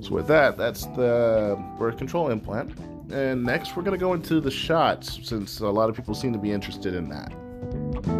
So 0.00 0.12
with 0.12 0.26
that, 0.29 0.57
that's 0.57 0.87
the 0.87 1.62
birth 1.79 1.98
control 1.98 2.31
implant. 2.31 2.79
And 3.12 3.44
next, 3.44 3.76
we're 3.76 3.83
going 3.83 3.98
to 3.98 4.03
go 4.03 4.14
into 4.14 4.40
the 4.40 4.50
shots, 4.50 5.20
since 5.22 5.61
a 5.61 5.68
lot 5.68 5.90
of 5.90 5.96
people 5.96 6.14
seem 6.14 6.33
to 6.33 6.38
be 6.38 6.50
interested 6.50 6.94
in 6.94 7.11
that. 7.11 8.19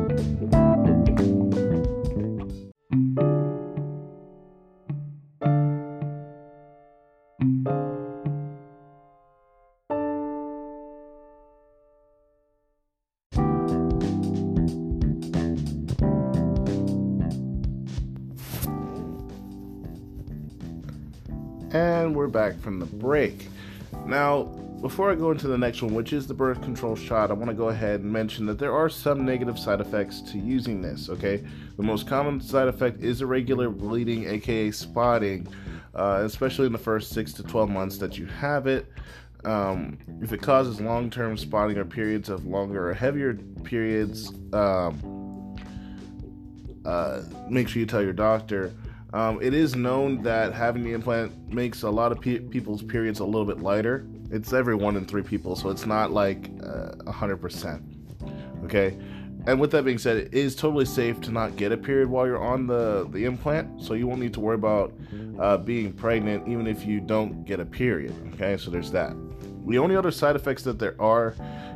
From 22.61 22.79
the 22.79 22.87
break. 22.87 23.49
Now, 24.07 24.45
before 24.81 25.11
I 25.11 25.15
go 25.15 25.31
into 25.31 25.47
the 25.47 25.59
next 25.59 25.83
one, 25.83 25.95
which 25.95 26.13
is 26.13 26.27
the 26.27 26.35
birth 26.35 26.63
control 26.63 26.97
shot, 26.97 27.31
I 27.31 27.35
want 27.35 27.51
to 27.51 27.55
go 27.55 27.69
ahead 27.69 28.01
and 28.01 28.11
mention 28.11 28.47
that 28.47 28.59
there 28.59 28.75
are 28.75 28.89
some 28.89 29.25
negative 29.25 29.59
side 29.59 29.81
effects 29.81 30.23
to 30.33 30.39
using 30.39 30.81
this, 30.81 31.11
okay? 31.11 31.45
The 31.77 31.83
most 31.83 32.07
common 32.07 32.41
side 32.41 32.69
effect 32.69 33.03
is 33.03 33.21
irregular 33.21 33.69
bleeding, 33.69 34.27
aka 34.27 34.71
spotting, 34.71 35.47
uh, 35.95 36.23
especially 36.25 36.67
in 36.67 36.73
the 36.73 36.79
first 36.79 37.13
6 37.13 37.35
to 37.35 37.43
12 37.43 37.69
months 37.69 37.99
that 37.99 38.17
you 38.17 38.27
have 38.27 38.67
it. 38.67 38.91
Um, 39.45 39.99
if 40.21 40.33
it 40.33 40.41
causes 40.41 40.81
long 40.81 41.11
term 41.11 41.37
spotting 41.37 41.79
or 41.79 41.85
periods 41.85 42.29
of 42.29 42.47
longer 42.47 42.91
or 42.91 42.95
heavier 42.95 43.35
periods, 43.65 44.33
um, 44.53 45.57
uh, 46.85 47.23
make 47.49 47.69
sure 47.69 47.81
you 47.81 47.87
tell 47.87 48.03
your 48.03 48.13
doctor. 48.13 48.73
Um, 49.13 49.43
it 49.43 49.55
is 49.55 49.75
known 49.75 50.23
that 50.23 50.53
having 50.53 50.85
the 50.85 50.93
implant 50.93 51.53
makes 51.53 51.83
a 51.83 51.91
lot 51.91 52.13
of 52.13 52.21
pe- 52.21 52.39
people's 52.39 52.83
periods 52.83 53.21
a 53.21 53.25
little 53.25 53.45
bit 53.45 53.61
lighter. 53.61 54.07
It's 54.31 54.53
every 54.53 54.77
one 54.77 54.97
in 54.97 55.05
three 55.05 55.23
people, 55.23 55.57
so 55.57 55.71
it's 55.71 55.85
not 55.85 56.13
like 56.13 56.49
uh, 56.63 56.93
100%. 57.07 57.83
Okay? 58.65 58.97
And 59.47 59.59
with 59.59 59.73
that 59.73 59.85
being 59.85 59.99
said, 59.99 60.19
it 60.19 60.35
is 60.35 60.55
totally 60.55 60.85
safe 60.85 61.21
to 61.23 61.33
not 61.33 61.57
get 61.57 61.73
a 61.73 61.77
period 61.77 62.09
while 62.09 62.27
you're 62.27 62.43
on 62.43 62.67
the, 62.67 63.09
the 63.11 63.25
implant, 63.25 63.83
so 63.83 63.95
you 63.95 64.07
won't 64.07 64.21
need 64.21 64.35
to 64.35 64.41
worry 64.41 64.55
about 64.55 64.93
uh, 65.41 65.57
being 65.57 65.93
pregnant 65.93 66.47
even 66.47 66.67
if 66.67 66.85
you 66.85 67.01
don't 67.01 67.45
get 67.45 67.59
a 67.59 67.65
period. 67.65 68.15
Okay? 68.35 68.57
So 68.57 68.71
there's 68.71 68.93
that. 68.93 69.17
The 69.67 69.79
only 69.79 69.97
other 69.97 70.11
side 70.11 70.37
effects 70.37 70.63
that 70.65 70.79
there 70.79 71.01
are 71.01 71.35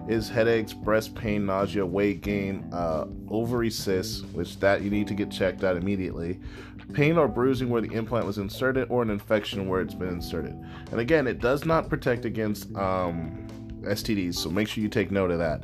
is 0.08 0.28
headaches, 0.28 0.72
breast 0.72 1.14
pain, 1.14 1.46
nausea, 1.46 1.84
weight 1.84 2.20
gain, 2.20 2.68
uh, 2.72 3.06
ovary 3.30 3.70
cysts, 3.70 4.22
which 4.32 4.58
that 4.60 4.82
you 4.82 4.90
need 4.90 5.06
to 5.08 5.14
get 5.14 5.30
checked 5.30 5.64
out 5.64 5.76
immediately, 5.76 6.40
pain 6.92 7.16
or 7.16 7.28
bruising 7.28 7.70
where 7.70 7.80
the 7.80 7.92
implant 7.92 8.26
was 8.26 8.38
inserted, 8.38 8.88
or 8.90 9.02
an 9.02 9.10
infection 9.10 9.68
where 9.68 9.80
it's 9.80 9.94
been 9.94 10.08
inserted. 10.08 10.52
And 10.90 11.00
again, 11.00 11.26
it 11.26 11.40
does 11.40 11.64
not 11.64 11.88
protect 11.88 12.24
against 12.24 12.74
um, 12.76 13.46
STDs, 13.82 14.34
so 14.34 14.50
make 14.50 14.68
sure 14.68 14.82
you 14.82 14.88
take 14.88 15.10
note 15.10 15.30
of 15.30 15.38
that. 15.38 15.62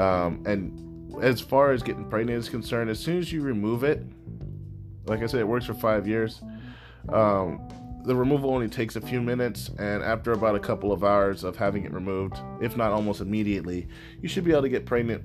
Um, 0.00 0.42
and 0.46 1.22
as 1.22 1.40
far 1.40 1.72
as 1.72 1.82
getting 1.82 2.08
pregnant 2.08 2.38
is 2.38 2.48
concerned, 2.48 2.90
as 2.90 2.98
soon 2.98 3.18
as 3.18 3.32
you 3.32 3.42
remove 3.42 3.84
it, 3.84 4.02
like 5.06 5.22
I 5.22 5.26
said, 5.26 5.40
it 5.40 5.48
works 5.48 5.66
for 5.66 5.74
five 5.74 6.06
years. 6.06 6.42
Um, 7.08 7.68
the 8.04 8.14
removal 8.14 8.50
only 8.54 8.68
takes 8.68 8.96
a 8.96 9.00
few 9.00 9.20
minutes, 9.20 9.70
and 9.78 10.02
after 10.02 10.32
about 10.32 10.54
a 10.54 10.60
couple 10.60 10.92
of 10.92 11.04
hours 11.04 11.44
of 11.44 11.56
having 11.56 11.84
it 11.84 11.92
removed, 11.92 12.36
if 12.60 12.76
not 12.76 12.92
almost 12.92 13.20
immediately, 13.20 13.88
you 14.22 14.28
should 14.28 14.44
be 14.44 14.52
able 14.52 14.62
to 14.62 14.68
get 14.68 14.86
pregnant 14.86 15.22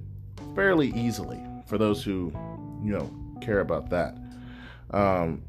fairly 0.56 0.90
easily 0.94 1.42
for 1.68 1.78
those 1.78 2.04
who, 2.04 2.32
you 2.84 2.92
know, 2.92 3.10
care 3.42 3.62
about 3.62 3.90
that. 3.90 4.18
Um, 4.92 5.42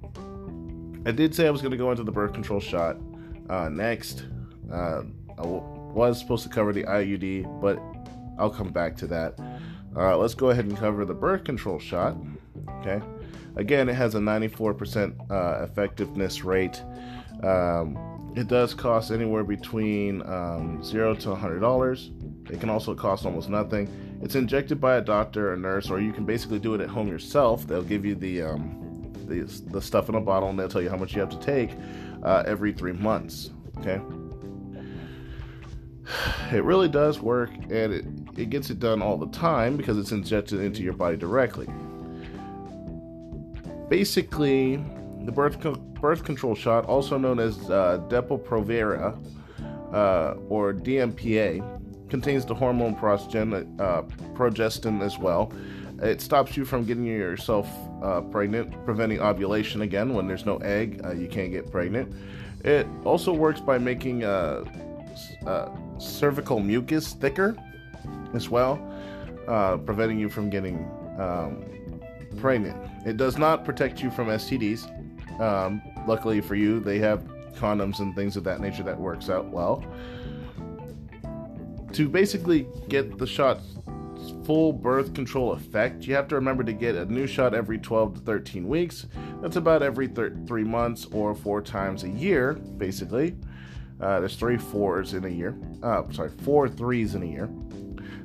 I 1.07 1.13
did 1.13 1.35
say 1.35 1.47
I 1.47 1.51
was 1.51 1.61
going 1.63 1.71
to 1.73 1.77
go 1.77 1.91
into 1.91 2.03
the 2.03 2.13
birth 2.13 2.33
control 2.33 2.61
shot 2.61 2.97
uh, 3.49 3.69
next. 3.69 4.27
Uh, 4.73 5.03
I 5.31 5.43
w- 5.43 5.63
was 5.95 6.19
supposed 6.19 6.43
to 6.45 6.49
cover 6.49 6.73
the 6.73 6.85
IUD, 6.85 7.61
but 7.61 7.79
I'll 8.39 8.51
come 8.51 8.71
back 8.71 8.97
to 8.99 9.07
that. 9.09 9.39
Uh, 9.97 10.17
let's 10.17 10.35
go 10.35 10.51
ahead 10.51 10.65
and 10.65 10.77
cover 10.77 11.05
the 11.05 11.15
birth 11.15 11.45
control 11.45 11.79
shot. 11.79 12.17
Okay. 12.81 13.01
Again, 13.57 13.89
it 13.89 13.95
has 13.95 14.15
a 14.15 14.19
94% 14.19 15.31
uh, 15.31 15.65
effectiveness 15.65 16.45
rate. 16.45 16.83
Um, 17.43 18.33
it 18.37 18.49
does 18.49 18.75
cost 18.75 19.11
anywhere 19.11 19.45
between 19.45 20.21
um, 20.23 20.83
zero 20.85 21.15
to 21.15 21.29
$100. 21.29 22.51
It 22.51 22.61
can 22.61 22.69
also 22.69 22.95
cost 22.95 23.25
almost 23.25 23.49
nothing. 23.49 23.89
It's 24.23 24.35
injected 24.35 24.79
by 24.81 24.97
a 24.97 25.01
doctor, 25.01 25.55
a 25.55 25.57
nurse, 25.57 25.89
or 25.89 26.01
you 26.01 26.13
can 26.13 26.27
basically 26.27 26.59
do 26.59 26.75
it 26.75 26.81
at 26.83 26.89
home 26.91 27.09
yourself. 27.09 27.67
They'll 27.67 27.83
give 27.83 28.05
you 28.05 28.15
the 28.15 28.43
um, 28.43 28.86
the, 29.27 29.43
the 29.71 29.83
stuff 29.83 30.09
in 30.09 30.15
a 30.15 30.21
bottle 30.21 30.49
and 30.49 30.59
they'll 30.59 30.69
tell 30.69 30.83
you 30.83 30.91
how 30.91 30.97
much 30.97 31.15
you 31.15 31.21
have 31.21 31.31
to 31.31 31.41
take 31.41 31.71
uh, 32.23 32.43
every 32.47 32.73
three 32.73 32.93
months. 32.93 33.51
Okay. 33.79 34.01
It 36.53 36.63
really 36.63 36.89
does 36.89 37.21
work 37.21 37.51
and 37.53 37.93
it, 37.93 38.05
it 38.37 38.51
gets 38.51 38.71
it 38.71 38.79
done 38.79 39.03
all 39.03 39.17
the 39.17 39.29
time 39.29 39.77
because 39.77 39.99
it's 39.99 40.13
injected 40.13 40.61
into 40.61 40.83
your 40.83 40.93
body 40.93 41.17
directly. 41.17 41.67
Basically, 43.89 44.77
the 45.25 45.33
birth, 45.33 45.61
co- 45.61 45.75
birth 45.75 46.25
control 46.25 46.55
shot, 46.55 46.85
also 46.87 47.19
known 47.19 47.39
as 47.39 47.59
uh, 47.71 48.01
Depo-Provera 48.09 49.17
uh, 49.93 50.35
or 50.49 50.73
DMPA, 50.73 52.09
contains 52.09 52.45
the 52.45 52.55
hormone 52.55 52.95
progestin, 52.95 53.81
uh, 53.81 54.03
progestin 54.35 55.03
as 55.03 55.19
well. 55.19 55.53
It 56.03 56.21
stops 56.21 56.57
you 56.57 56.65
from 56.65 56.85
getting 56.85 57.05
yourself 57.05 57.69
uh, 58.03 58.21
pregnant, 58.23 58.85
preventing 58.85 59.21
ovulation 59.21 59.83
again 59.83 60.15
when 60.15 60.27
there's 60.27 60.47
no 60.47 60.59
egg. 60.59 61.01
Uh, 61.05 61.13
you 61.13 61.29
can't 61.29 61.53
get 61.53 61.71
pregnant. 61.71 62.13
It 62.65 62.87
also 63.05 63.33
works 63.33 63.61
by 63.61 63.79
making 63.79 64.25
uh, 64.25 64.65
uh 65.47 65.71
cervical 65.99 66.61
mucus 66.61 67.15
thicker 67.15 67.57
as 68.35 68.51
well, 68.51 68.79
uh, 69.49 69.79
preventing 69.79 70.19
you 70.19 70.29
from 70.29 70.51
getting 70.51 70.77
um, 71.19 71.65
pregnant. 72.39 72.77
It 73.07 73.17
does 73.17 73.39
not 73.39 73.65
protect 73.65 74.03
you 74.03 74.11
from 74.11 74.29
STDs. 74.29 74.93
Um, 75.41 75.83
luckily 76.07 76.41
for 76.41 76.55
you, 76.55 76.81
they 76.81 76.99
have 76.99 77.23
condoms 77.55 78.01
and 78.01 78.15
things 78.15 78.37
of 78.37 78.45
that 78.45 78.61
nature 78.61 78.83
that 78.83 78.99
works 78.99 79.31
out 79.31 79.47
well. 79.47 79.85
To 81.93 82.09
basically 82.09 82.67
get 82.89 83.17
the 83.19 83.27
shot 83.27 83.61
full 84.45 84.73
birth 84.73 85.15
control 85.15 85.53
effect, 85.53 86.05
you 86.05 86.15
have 86.15 86.29
to 86.29 86.35
remember 86.35 86.65
to 86.65 86.73
get 86.73 86.95
a 86.95 87.05
new 87.07 87.27
shot 87.27 87.55
every 87.55 87.79
12 87.79 88.15
to 88.15 88.21
13 88.21 88.67
weeks. 88.69 89.07
That's 89.41 89.57
about 89.57 89.83
every 89.83 90.09
thir- 90.09 90.37
three 90.47 90.65
months 90.65 91.07
or 91.13 91.35
four 91.35 91.63
times 91.63 92.05
a 92.05 92.09
year, 92.09 92.55
basically. 92.55 93.37
Uh, 94.01 94.21
there's 94.21 94.37
three 94.37 94.59
fours 94.59 95.15
in 95.15 95.25
a 95.25 95.29
year. 95.29 95.59
Uh, 95.83 96.03
sorry, 96.13 96.31
four 96.31 96.69
threes 96.69 97.15
in 97.15 97.23
a 97.23 97.27
year. 97.27 97.49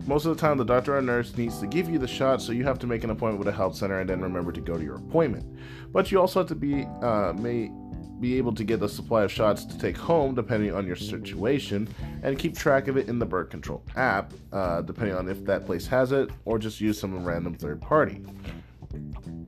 Most 0.08 0.26
of 0.26 0.36
the 0.36 0.42
time, 0.42 0.58
the 0.58 0.66
doctor 0.66 0.98
or 0.98 1.02
nurse 1.02 1.38
needs 1.38 1.60
to 1.60 1.68
give 1.68 1.90
you 1.90 2.00
the 2.00 2.08
shot, 2.08 2.42
so 2.42 2.52
you 2.52 2.64
have 2.64 2.80
to 2.80 2.88
make 2.88 3.04
an 3.04 3.12
appointment 3.12 3.40
with 3.40 3.48
a 3.48 3.56
health 3.56 3.76
center 3.76 4.00
and 4.00 4.10
then 4.10 4.20
remember 4.22 4.52
to 4.52 4.62
go 4.62 4.78
to 4.78 4.84
your 4.84 4.96
appointment. 4.96 5.46
But 5.92 6.12
you 6.12 6.20
also 6.20 6.40
have 6.40 6.50
to 6.50 6.56
be 6.56 6.86
uh, 7.02 7.34
be 8.22 8.38
able 8.38 8.54
to 8.54 8.64
get 8.64 8.80
the 8.80 8.88
supply 8.88 9.24
of 9.24 9.32
shots 9.32 9.66
to 9.66 9.78
take 9.80 9.98
home 9.98 10.36
depending 10.36 10.74
on 10.74 10.86
your 10.86 10.96
situation 10.96 11.88
and 12.24 12.38
keep 12.38 12.56
track 12.56 12.88
of 12.88 12.96
it 12.96 13.10
in 13.10 13.20
the 13.20 13.26
birth 13.26 13.50
control 13.50 13.84
app, 13.96 14.32
uh, 14.54 14.82
depending 14.82 15.16
on 15.16 15.28
if 15.28 15.44
that 15.46 15.66
place 15.66 15.88
has 15.88 16.12
it 16.12 16.30
or 16.46 16.60
just 16.60 16.80
use 16.80 17.00
some 17.00 17.26
random 17.26 17.56
third 17.56 17.82
party. 17.82 18.24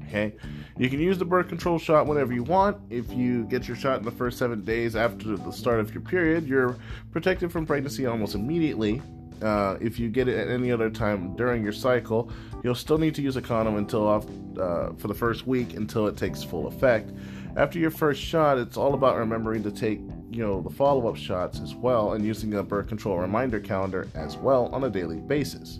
Okay, 0.08 0.36
you 0.78 0.90
can 0.90 1.00
use 1.00 1.18
the 1.18 1.26
birth 1.26 1.48
control 1.48 1.80
shot 1.80 2.08
whenever 2.08 2.34
you 2.34 2.44
want. 2.44 2.78
If 2.90 3.12
you 3.12 3.46
get 3.46 3.68
your 3.68 3.76
shot 3.78 4.00
in 4.00 4.06
the 4.06 4.12
first 4.12 4.38
seven 4.38 4.64
days 4.64 4.96
after 4.96 5.38
the 5.38 5.52
start 5.52 5.80
of 5.80 5.94
your 5.94 6.02
period, 6.02 6.48
you're 6.48 6.78
protected 7.12 7.52
from 7.52 7.66
pregnancy 7.66 8.06
almost 8.06 8.36
immediately. 8.36 9.02
Uh, 9.42 9.78
if 9.82 10.00
you 10.00 10.10
get 10.10 10.28
it 10.28 10.38
at 10.38 10.48
any 10.48 10.72
other 10.72 10.90
time 10.90 11.36
during 11.36 11.64
your 11.64 11.74
cycle, 11.74 12.32
you'll 12.64 12.76
still 12.76 12.98
need 12.98 13.14
to 13.16 13.22
use 13.22 13.36
a 13.36 13.42
condom 13.42 13.76
until 13.76 14.08
off, 14.08 14.26
uh, 14.58 14.94
for 14.94 15.08
the 15.08 15.14
first 15.14 15.46
week 15.46 15.74
until 15.76 16.08
it 16.08 16.16
takes 16.16 16.44
full 16.44 16.68
effect. 16.68 17.12
After 17.56 17.78
your 17.78 17.92
first 17.92 18.20
shot, 18.20 18.58
it's 18.58 18.78
all 18.78 18.96
about 18.96 19.18
remembering 19.18 19.62
to 19.64 19.72
take 19.72 20.00
you 20.32 20.44
know 20.44 20.62
the 20.62 20.70
follow-up 20.72 21.16
shots 21.16 21.60
as 21.60 21.76
well 21.76 22.14
and 22.14 22.26
using 22.26 22.56
a 22.56 22.64
birth 22.64 22.88
control 22.88 23.20
reminder 23.20 23.60
calendar 23.60 24.08
as 24.16 24.36
well 24.38 24.68
on 24.74 24.84
a 24.84 24.90
daily 24.90 25.20
basis. 25.20 25.80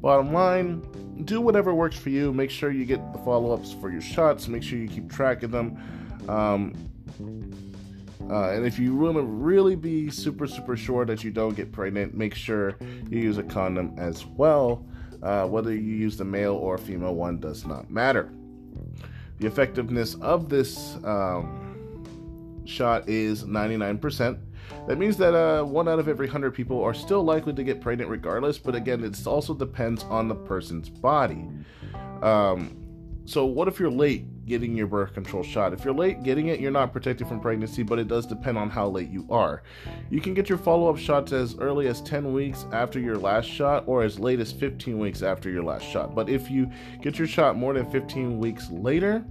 Bottom 0.00 0.32
line 0.32 0.82
do 1.24 1.40
whatever 1.40 1.74
works 1.74 1.98
for 1.98 2.10
you. 2.10 2.32
Make 2.32 2.50
sure 2.50 2.70
you 2.70 2.84
get 2.84 3.12
the 3.12 3.18
follow-ups 3.20 3.74
for 3.74 3.90
your 3.90 4.00
shots. 4.00 4.48
Make 4.48 4.62
sure 4.62 4.78
you 4.78 4.88
keep 4.88 5.10
track 5.10 5.42
of 5.42 5.50
them. 5.50 5.76
Um, 6.28 6.74
uh, 8.30 8.50
and 8.50 8.66
if 8.66 8.78
you 8.78 8.94
want 8.94 9.16
to 9.16 9.22
really 9.22 9.76
be 9.76 10.10
super 10.10 10.46
super 10.46 10.76
sure 10.76 11.06
that 11.06 11.24
you 11.24 11.30
don't 11.30 11.56
get 11.56 11.72
pregnant 11.72 12.14
make 12.14 12.34
sure 12.34 12.76
you 13.08 13.18
use 13.20 13.38
a 13.38 13.42
condom 13.42 13.94
as 13.98 14.26
well. 14.26 14.86
Uh, 15.22 15.46
whether 15.46 15.74
you 15.74 15.80
use 15.80 16.16
the 16.16 16.24
male 16.24 16.54
or 16.54 16.78
female 16.78 17.14
one 17.14 17.38
does 17.38 17.66
not 17.66 17.90
matter 17.90 18.30
the 19.40 19.46
effectiveness 19.46 20.14
of 20.16 20.48
this 20.48 20.96
um, 21.02 22.62
shot 22.66 23.08
is 23.08 23.44
99%. 23.44 24.38
That 24.86 24.98
means 24.98 25.16
that 25.16 25.34
uh, 25.34 25.64
one 25.64 25.88
out 25.88 25.98
of 25.98 26.08
every 26.08 26.26
100 26.26 26.52
people 26.52 26.82
are 26.82 26.94
still 26.94 27.22
likely 27.22 27.52
to 27.54 27.64
get 27.64 27.80
pregnant 27.80 28.10
regardless, 28.10 28.58
but 28.58 28.74
again, 28.74 29.02
it 29.02 29.26
also 29.26 29.54
depends 29.54 30.04
on 30.04 30.28
the 30.28 30.34
person's 30.34 30.88
body. 30.88 31.48
Um, 32.22 32.76
so, 33.24 33.46
what 33.46 33.66
if 33.66 33.80
you're 33.80 33.90
late 33.90 34.24
getting 34.50 34.76
your 34.76 34.88
birth 34.88 35.14
control 35.14 35.42
shot? 35.42 35.72
If 35.72 35.84
you're 35.84 35.94
late 35.94 36.22
getting 36.24 36.48
it, 36.48 36.58
you're 36.60 36.72
not 36.72 36.92
protected 36.92 37.28
from 37.28 37.40
pregnancy, 37.40 37.84
but 37.84 37.98
it 37.98 38.08
does 38.08 38.26
depend 38.26 38.58
on 38.58 38.68
how 38.68 38.88
late 38.88 39.08
you 39.08 39.24
are. 39.30 39.62
You 40.10 40.20
can 40.20 40.34
get 40.34 40.48
your 40.48 40.58
follow 40.58 40.90
up 40.90 40.98
shots 40.98 41.32
as 41.32 41.56
early 41.58 41.86
as 41.86 42.02
10 42.02 42.32
weeks 42.32 42.66
after 42.72 42.98
your 42.98 43.16
last 43.16 43.48
shot 43.48 43.84
or 43.86 44.02
as 44.02 44.18
late 44.18 44.40
as 44.40 44.52
15 44.52 44.98
weeks 44.98 45.22
after 45.22 45.48
your 45.48 45.62
last 45.62 45.84
shot. 45.84 46.14
But 46.14 46.28
if 46.28 46.50
you 46.50 46.68
get 47.00 47.16
your 47.16 47.28
shot 47.28 47.56
more 47.56 47.72
than 47.72 47.88
15 47.90 48.38
weeks 48.38 48.68
later, 48.70 49.24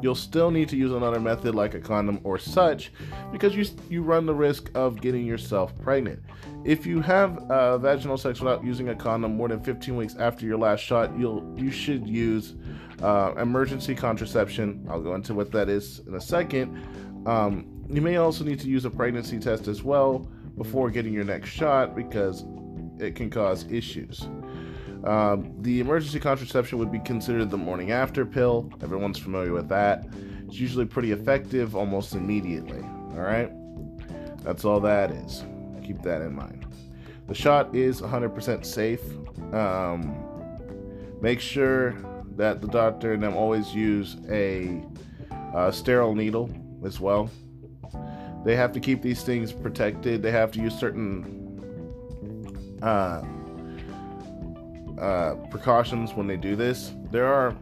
you'll 0.00 0.14
still 0.14 0.50
need 0.50 0.68
to 0.68 0.76
use 0.76 0.92
another 0.92 1.20
method 1.20 1.54
like 1.54 1.74
a 1.74 1.80
condom 1.80 2.20
or 2.24 2.38
such 2.38 2.92
because 3.32 3.54
you 3.54 3.64
you 3.88 4.02
run 4.02 4.26
the 4.26 4.34
risk 4.34 4.70
of 4.74 5.00
getting 5.00 5.26
yourself 5.26 5.76
pregnant. 5.80 6.20
If 6.64 6.86
you 6.86 7.00
have 7.00 7.38
uh, 7.50 7.78
vaginal 7.78 8.18
sex 8.18 8.40
without 8.40 8.64
using 8.64 8.88
a 8.88 8.94
condom 8.94 9.36
more 9.36 9.48
than 9.48 9.62
15 9.62 9.96
weeks 9.96 10.16
after 10.16 10.44
your 10.44 10.58
last 10.58 10.80
shot, 10.80 11.16
you'll 11.18 11.54
you 11.56 11.70
should 11.70 12.06
use 12.06 12.54
uh, 13.02 13.34
emergency 13.38 13.94
contraception. 13.94 14.86
I'll 14.90 15.02
go 15.02 15.14
into 15.14 15.34
what 15.34 15.52
that 15.52 15.68
is 15.68 16.00
in 16.06 16.14
a 16.14 16.20
second. 16.20 17.26
Um, 17.26 17.66
you 17.88 18.00
may 18.00 18.16
also 18.16 18.44
need 18.44 18.60
to 18.60 18.68
use 18.68 18.84
a 18.84 18.90
pregnancy 18.90 19.38
test 19.38 19.68
as 19.68 19.82
well 19.82 20.28
before 20.56 20.90
getting 20.90 21.12
your 21.12 21.24
next 21.24 21.50
shot 21.50 21.94
because 21.94 22.44
it 22.98 23.14
can 23.14 23.30
cause 23.30 23.64
issues. 23.70 24.28
Um, 25.04 25.54
the 25.60 25.80
emergency 25.80 26.18
contraception 26.18 26.78
would 26.78 26.90
be 26.90 26.98
considered 27.00 27.50
the 27.50 27.56
morning 27.56 27.92
after 27.92 28.26
pill. 28.26 28.70
Everyone's 28.82 29.18
familiar 29.18 29.52
with 29.52 29.68
that. 29.68 30.06
It's 30.46 30.58
usually 30.58 30.86
pretty 30.86 31.12
effective 31.12 31.76
almost 31.76 32.14
immediately. 32.14 32.82
All 33.12 33.20
right? 33.20 33.50
That's 34.42 34.64
all 34.64 34.80
that 34.80 35.10
is. 35.10 35.44
Keep 35.84 36.02
that 36.02 36.20
in 36.22 36.34
mind. 36.34 36.66
The 37.26 37.34
shot 37.34 37.74
is 37.74 38.00
100% 38.00 38.64
safe. 38.64 39.02
Um, 39.52 40.16
make 41.20 41.40
sure 41.40 41.94
that 42.36 42.60
the 42.60 42.68
doctor 42.68 43.12
and 43.12 43.22
them 43.22 43.36
always 43.36 43.74
use 43.74 44.16
a 44.30 44.82
uh, 45.54 45.70
sterile 45.70 46.14
needle 46.14 46.50
as 46.84 47.00
well. 47.00 47.30
They 48.44 48.56
have 48.56 48.72
to 48.72 48.80
keep 48.80 49.02
these 49.02 49.22
things 49.22 49.52
protected. 49.52 50.22
They 50.22 50.30
have 50.30 50.50
to 50.52 50.60
use 50.60 50.78
certain 50.78 51.38
uh, 52.82 53.22
uh, 55.00 55.34
precautions 55.50 56.14
when 56.14 56.26
they 56.26 56.36
do 56.36 56.56
this. 56.56 56.92
There 57.10 57.26
are 57.26 57.54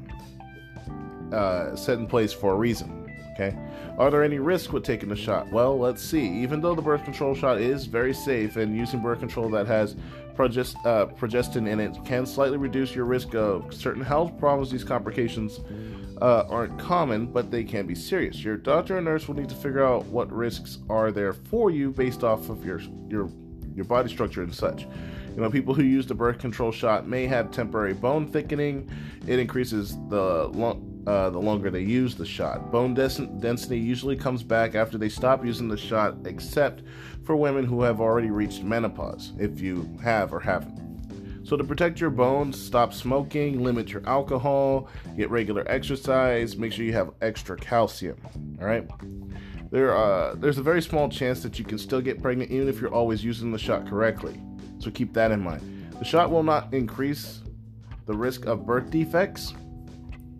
uh, 1.32 1.76
set 1.76 1.98
in 1.98 2.06
place 2.06 2.32
for 2.32 2.52
a 2.52 2.56
reason. 2.56 3.06
Okay. 3.32 3.56
Are 3.98 4.10
there 4.10 4.22
any 4.22 4.38
risks 4.38 4.72
with 4.72 4.82
taking 4.82 5.10
the 5.10 5.16
shot? 5.16 5.50
Well, 5.52 5.78
let's 5.78 6.02
see. 6.02 6.26
Even 6.26 6.60
though 6.60 6.74
the 6.74 6.82
birth 6.82 7.04
control 7.04 7.34
shot 7.34 7.60
is 7.60 7.84
very 7.86 8.14
safe 8.14 8.56
and 8.56 8.74
using 8.76 9.02
birth 9.02 9.18
control 9.18 9.50
that 9.50 9.66
has 9.66 9.96
progest- 10.34 10.76
uh, 10.86 11.06
progestin 11.06 11.68
in 11.68 11.80
it 11.80 11.96
can 12.04 12.24
slightly 12.24 12.58
reduce 12.58 12.94
your 12.94 13.04
risk 13.04 13.34
of 13.34 13.72
certain 13.74 14.02
health 14.02 14.38
problems, 14.38 14.70
these 14.70 14.84
complications 14.84 15.60
uh, 16.22 16.44
aren't 16.48 16.78
common, 16.78 17.26
but 17.26 17.50
they 17.50 17.64
can 17.64 17.86
be 17.86 17.94
serious. 17.94 18.42
Your 18.42 18.56
doctor 18.56 18.96
and 18.96 19.04
nurse 19.04 19.28
will 19.28 19.36
need 19.36 19.48
to 19.48 19.54
figure 19.54 19.84
out 19.84 20.04
what 20.06 20.30
risks 20.32 20.78
are 20.88 21.10
there 21.10 21.32
for 21.32 21.70
you 21.70 21.90
based 21.90 22.24
off 22.24 22.48
of 22.48 22.64
your 22.64 22.80
your 23.08 23.28
your 23.74 23.84
body 23.84 24.08
structure 24.08 24.42
and 24.42 24.54
such. 24.54 24.86
You 25.36 25.42
know, 25.42 25.50
people 25.50 25.74
who 25.74 25.82
use 25.82 26.06
the 26.06 26.14
birth 26.14 26.38
control 26.38 26.72
shot 26.72 27.06
may 27.06 27.26
have 27.26 27.50
temporary 27.50 27.92
bone 27.92 28.26
thickening. 28.26 28.90
It 29.26 29.38
increases 29.38 29.94
the 30.08 30.48
lo- 30.48 30.82
uh, 31.06 31.28
the 31.28 31.38
longer 31.38 31.70
they 31.70 31.82
use 31.82 32.14
the 32.14 32.24
shot. 32.24 32.72
Bone 32.72 32.94
density 32.94 33.78
usually 33.78 34.16
comes 34.16 34.42
back 34.42 34.74
after 34.74 34.96
they 34.96 35.10
stop 35.10 35.44
using 35.44 35.68
the 35.68 35.76
shot, 35.76 36.16
except 36.24 36.82
for 37.22 37.36
women 37.36 37.66
who 37.66 37.82
have 37.82 38.00
already 38.00 38.30
reached 38.30 38.62
menopause, 38.62 39.32
if 39.38 39.60
you 39.60 39.86
have 40.02 40.32
or 40.32 40.40
haven't. 40.40 41.44
So, 41.46 41.54
to 41.54 41.62
protect 41.62 42.00
your 42.00 42.10
bones, 42.10 42.58
stop 42.58 42.94
smoking, 42.94 43.62
limit 43.62 43.90
your 43.90 44.08
alcohol, 44.08 44.88
get 45.18 45.30
regular 45.30 45.64
exercise, 45.68 46.56
make 46.56 46.72
sure 46.72 46.86
you 46.86 46.94
have 46.94 47.12
extra 47.20 47.58
calcium. 47.58 48.16
All 48.58 48.66
right. 48.66 48.88
There, 49.70 49.94
uh, 49.94 50.34
there's 50.36 50.58
a 50.58 50.62
very 50.62 50.80
small 50.80 51.10
chance 51.10 51.42
that 51.42 51.58
you 51.58 51.64
can 51.64 51.76
still 51.76 52.00
get 52.00 52.22
pregnant 52.22 52.50
even 52.50 52.68
if 52.68 52.80
you're 52.80 52.94
always 52.94 53.22
using 53.22 53.52
the 53.52 53.58
shot 53.58 53.86
correctly. 53.86 54.40
So 54.78 54.90
keep 54.90 55.12
that 55.14 55.30
in 55.30 55.40
mind. 55.40 55.94
The 55.98 56.04
shot 56.04 56.30
will 56.30 56.42
not 56.42 56.72
increase 56.72 57.40
the 58.06 58.14
risk 58.14 58.46
of 58.46 58.66
birth 58.66 58.90
defects. 58.90 59.54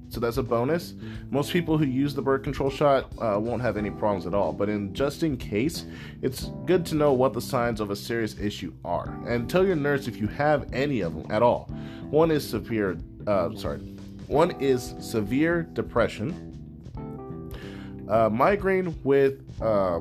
So 0.09 0.21
that's 0.21 0.37
a 0.37 0.43
bonus. 0.43 0.95
Most 1.31 1.53
people 1.53 1.77
who 1.77 1.85
use 1.85 2.15
the 2.15 2.23
birth 2.23 2.43
control 2.43 2.71
shot 2.71 3.13
uh, 3.19 3.39
won't 3.41 3.61
have 3.61 3.77
any 3.77 3.91
problems 3.91 4.27
at 4.27 4.35
all. 4.35 4.53
But 4.53 4.69
in 4.69 4.95
just 4.95 5.23
in 5.23 5.37
case, 5.37 5.85
it's 6.23 6.51
good 6.65 6.87
to 6.87 6.95
know 6.95 7.13
what 7.13 7.33
the 7.33 7.41
signs 7.41 7.81
of 7.81 7.91
a 7.91 7.97
serious 7.97 8.39
issue 8.39 8.73
are, 8.85 9.19
and 9.27 9.51
tell 9.51 9.67
your 9.67 9.77
nurse 9.77 10.07
if 10.07 10.17
you 10.17 10.29
have 10.29 10.73
any 10.73 11.01
of 11.01 11.15
them 11.15 11.31
at 11.31 11.43
all. 11.43 11.65
One 12.09 12.31
is 12.31 12.49
severe. 12.49 12.97
Uh, 13.27 13.55
sorry. 13.57 13.79
One 14.29 14.53
is 14.61 14.95
severe 15.01 15.65
depression, 15.73 16.33
uh, 18.09 18.29
migraine 18.29 18.97
with 19.03 19.43
uh, 19.61 20.01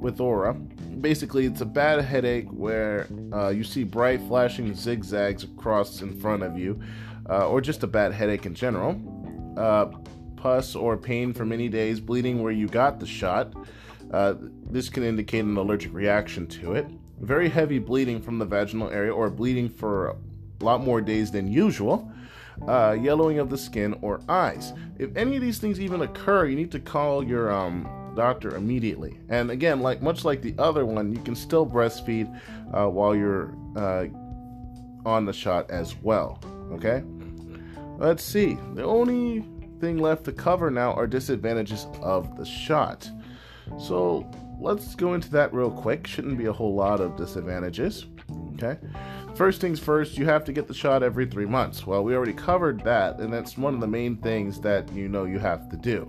with 0.00 0.20
aura 0.20 0.56
basically 1.00 1.46
it's 1.46 1.60
a 1.60 1.66
bad 1.66 2.04
headache 2.04 2.48
where 2.50 3.06
uh, 3.32 3.48
you 3.48 3.64
see 3.64 3.84
bright 3.84 4.20
flashing 4.22 4.74
zigzags 4.74 5.44
across 5.44 6.02
in 6.02 6.18
front 6.18 6.42
of 6.42 6.58
you, 6.58 6.80
uh, 7.28 7.48
or 7.48 7.60
just 7.60 7.82
a 7.82 7.86
bad 7.86 8.12
headache 8.12 8.46
in 8.46 8.54
general. 8.54 9.00
Uh, 9.56 9.86
pus 10.36 10.76
or 10.76 10.96
pain 10.96 11.32
for 11.32 11.44
many 11.44 11.68
days, 11.68 12.00
bleeding 12.00 12.42
where 12.42 12.52
you 12.52 12.68
got 12.68 13.00
the 13.00 13.06
shot. 13.06 13.52
Uh, 14.12 14.34
this 14.70 14.88
can 14.88 15.02
indicate 15.02 15.44
an 15.44 15.56
allergic 15.56 15.92
reaction 15.92 16.46
to 16.46 16.74
it. 16.74 16.86
Very 17.20 17.48
heavy 17.48 17.78
bleeding 17.78 18.22
from 18.22 18.38
the 18.38 18.44
vaginal 18.44 18.88
area, 18.90 19.12
or 19.12 19.28
bleeding 19.30 19.68
for 19.68 20.08
a 20.08 20.16
lot 20.60 20.82
more 20.82 21.00
days 21.00 21.30
than 21.30 21.50
usual. 21.50 22.10
Uh, 22.66 22.96
yellowing 23.00 23.38
of 23.38 23.50
the 23.50 23.56
skin 23.56 23.96
or 24.02 24.20
eyes. 24.28 24.72
If 24.98 25.16
any 25.16 25.36
of 25.36 25.42
these 25.42 25.58
things 25.58 25.80
even 25.80 26.02
occur, 26.02 26.46
you 26.46 26.56
need 26.56 26.72
to 26.72 26.80
call 26.80 27.22
your 27.22 27.52
um, 27.52 27.88
doctor 28.18 28.56
immediately. 28.56 29.16
And 29.28 29.48
again, 29.48 29.78
like 29.78 30.02
much 30.02 30.24
like 30.24 30.42
the 30.42 30.52
other 30.58 30.84
one, 30.84 31.12
you 31.12 31.22
can 31.22 31.36
still 31.36 31.64
breastfeed 31.64 32.28
uh, 32.74 32.88
while 32.88 33.14
you're 33.14 33.54
uh, 33.76 34.06
on 35.06 35.24
the 35.24 35.32
shot 35.32 35.70
as 35.70 35.94
well. 36.02 36.40
Okay. 36.72 37.04
Let's 37.96 38.24
see. 38.24 38.58
The 38.74 38.82
only 38.82 39.44
thing 39.80 39.98
left 39.98 40.24
to 40.24 40.32
cover 40.32 40.68
now 40.68 40.94
are 40.94 41.06
disadvantages 41.06 41.86
of 42.02 42.36
the 42.36 42.44
shot. 42.44 43.08
So 43.78 44.28
let's 44.58 44.96
go 44.96 45.14
into 45.14 45.30
that 45.30 45.54
real 45.54 45.70
quick. 45.70 46.04
Shouldn't 46.06 46.38
be 46.38 46.46
a 46.46 46.52
whole 46.52 46.74
lot 46.74 47.00
of 47.00 47.16
disadvantages. 47.16 48.06
Okay. 48.54 48.78
First 49.36 49.60
things 49.60 49.78
first, 49.78 50.18
you 50.18 50.24
have 50.24 50.42
to 50.44 50.52
get 50.52 50.66
the 50.66 50.74
shot 50.74 51.04
every 51.04 51.26
three 51.26 51.46
months. 51.46 51.86
Well, 51.86 52.02
we 52.02 52.16
already 52.16 52.32
covered 52.32 52.82
that, 52.82 53.20
and 53.20 53.32
that's 53.32 53.56
one 53.56 53.74
of 53.74 53.80
the 53.80 53.86
main 53.86 54.16
things 54.16 54.60
that 54.62 54.92
you 54.92 55.08
know 55.08 55.24
you 55.24 55.38
have 55.38 55.68
to 55.70 55.76
do 55.76 56.08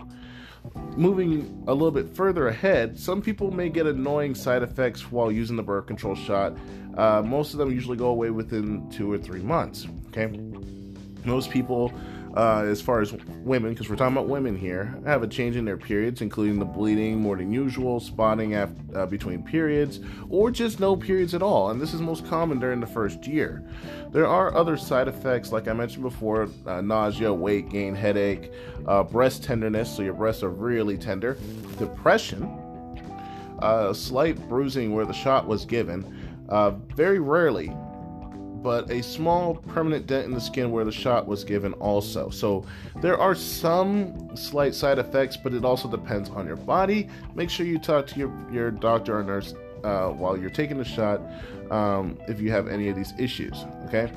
moving 0.96 1.64
a 1.68 1.74
little 1.74 1.92
bit 1.92 2.10
further 2.10 2.48
ahead, 2.48 3.00
some 3.00 3.22
people 3.22 3.52
may 3.52 3.70
get 3.70 3.86
annoying 3.86 4.36
side 4.36 4.64
effects 4.64 5.12
while 5.12 5.32
using 5.32 5.56
the 5.56 5.64
birth 5.64 5.88
control 5.88 6.16
shot. 6.16 6.58
Uh, 6.98 7.22
most 7.22 7.54
of 7.54 7.60
them 7.60 7.72
usually 7.72 7.98
go 7.98 8.08
away 8.08 8.30
within 8.30 8.90
two 8.90 9.12
or 9.12 9.18
three 9.18 9.42
months. 9.42 9.88
Okay, 10.08 10.28
most 11.26 11.50
people 11.52 11.94
uh, 12.36 12.64
as 12.66 12.82
far 12.82 13.02
as 13.02 13.14
women, 13.44 13.74
because 13.74 13.90
we're 13.90 13.96
talking 13.96 14.16
about 14.16 14.28
women 14.28 14.58
here, 14.58 14.98
have 15.06 15.24
a 15.24 15.28
change 15.28 15.56
in 15.56 15.66
their 15.66 15.78
periods, 15.78 16.22
including 16.22 16.60
the 16.60 16.66
bleeding 16.66 17.20
more 17.20 17.36
than 17.36 17.52
usual, 17.52 18.00
spotting 18.00 18.56
after, 18.56 18.76
uh, 18.96 19.06
between 19.06 19.44
periods, 19.44 20.00
or 20.30 20.52
just 20.52 20.80
no 20.80 20.96
periods 20.96 21.34
at 21.34 21.42
all. 21.42 21.70
And 21.70 21.82
this 21.82 21.94
is 21.94 22.02
most 22.02 22.28
common 22.28 22.60
during 22.60 22.80
the 22.80 22.88
first 22.88 23.28
year. 23.28 23.64
There 24.12 24.28
are 24.28 24.56
other 24.56 24.78
side 24.78 25.08
effects, 25.08 25.52
like 25.52 25.68
I 25.68 25.74
mentioned 25.74 26.04
before 26.04 26.50
uh, 26.66 26.82
nausea, 26.82 27.34
weight 27.34 27.70
gain, 27.70 27.96
headache, 27.96 28.52
uh, 28.88 29.04
breast 29.04 29.44
tenderness, 29.44 29.96
so 29.96 30.02
your 30.02 30.14
breasts 30.14 30.44
are 30.44 30.50
really 30.50 30.98
tender, 30.98 31.38
depression, 31.78 32.44
uh, 33.60 33.94
slight 33.94 34.38
bruising 34.48 34.94
where 34.94 35.06
the 35.06 35.14
shot 35.14 35.48
was 35.48 35.66
given. 35.66 36.06
Uh, 36.50 36.72
very 36.96 37.20
rarely 37.20 37.72
but 38.62 38.90
a 38.90 39.02
small 39.02 39.56
permanent 39.56 40.08
dent 40.08 40.26
in 40.26 40.34
the 40.34 40.42
skin 40.42 40.72
where 40.72 40.86
the 40.86 40.92
shot 40.92 41.28
was 41.28 41.44
given 41.44 41.74
also. 41.74 42.30
So 42.30 42.66
there 43.02 43.18
are 43.18 43.36
some 43.36 44.36
slight 44.36 44.76
side 44.76 45.00
effects, 45.00 45.38
but 45.38 45.54
it 45.54 45.64
also 45.64 45.90
depends 45.90 46.30
on 46.30 46.46
your 46.46 46.58
body. 46.58 47.10
Make 47.36 47.50
sure 47.50 47.66
you 47.66 47.80
talk 47.80 48.08
to 48.08 48.20
your, 48.20 48.34
your 48.52 48.72
doctor 48.72 49.18
or 49.18 49.24
nurse 49.24 49.54
uh, 49.84 50.10
while 50.10 50.38
you're 50.38 50.50
taking 50.50 50.78
the 50.78 50.86
shot 50.86 51.22
um, 51.72 52.18
if 52.28 52.40
you 52.42 52.52
have 52.52 52.68
any 52.68 52.90
of 52.90 52.96
these 52.96 53.14
issues. 53.18 53.66
Okay. 53.86 54.12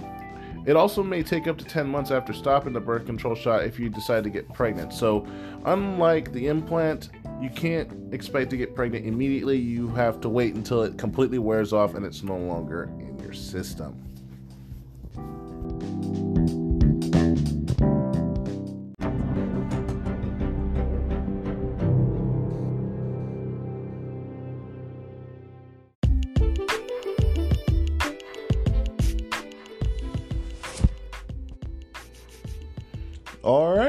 It 0.65 0.77
also 0.77 1.03
may 1.03 1.25
take 1.25 1.49
up 1.49 1.59
to 1.59 1.65
10 1.65 1.89
months 1.89 2.13
after 2.13 2.33
stopping 2.33 2.73
the 2.73 2.81
birth 2.81 3.05
control 3.05 3.35
shot 3.35 3.65
if 3.65 3.81
you 3.81 3.89
decide 3.89 4.23
to 4.25 4.31
get 4.31 4.53
pregnant. 4.53 4.93
So, 4.93 5.27
unlike 5.65 6.33
the 6.33 6.47
implant, 6.47 7.11
you 7.41 7.51
can't 7.51 8.15
expect 8.15 8.51
to 8.51 8.57
get 8.57 8.77
pregnant 8.77 9.05
immediately. 9.05 9.59
You 9.59 9.89
have 9.89 10.21
to 10.21 10.29
wait 10.29 10.55
until 10.55 10.83
it 10.83 10.99
completely 10.99 11.39
wears 11.39 11.73
off 11.73 11.95
and 11.95 12.07
it's 12.07 12.23
no 12.23 12.37
longer 12.37 12.85
in 13.01 13.19
your 13.19 13.33
system. 13.33 14.12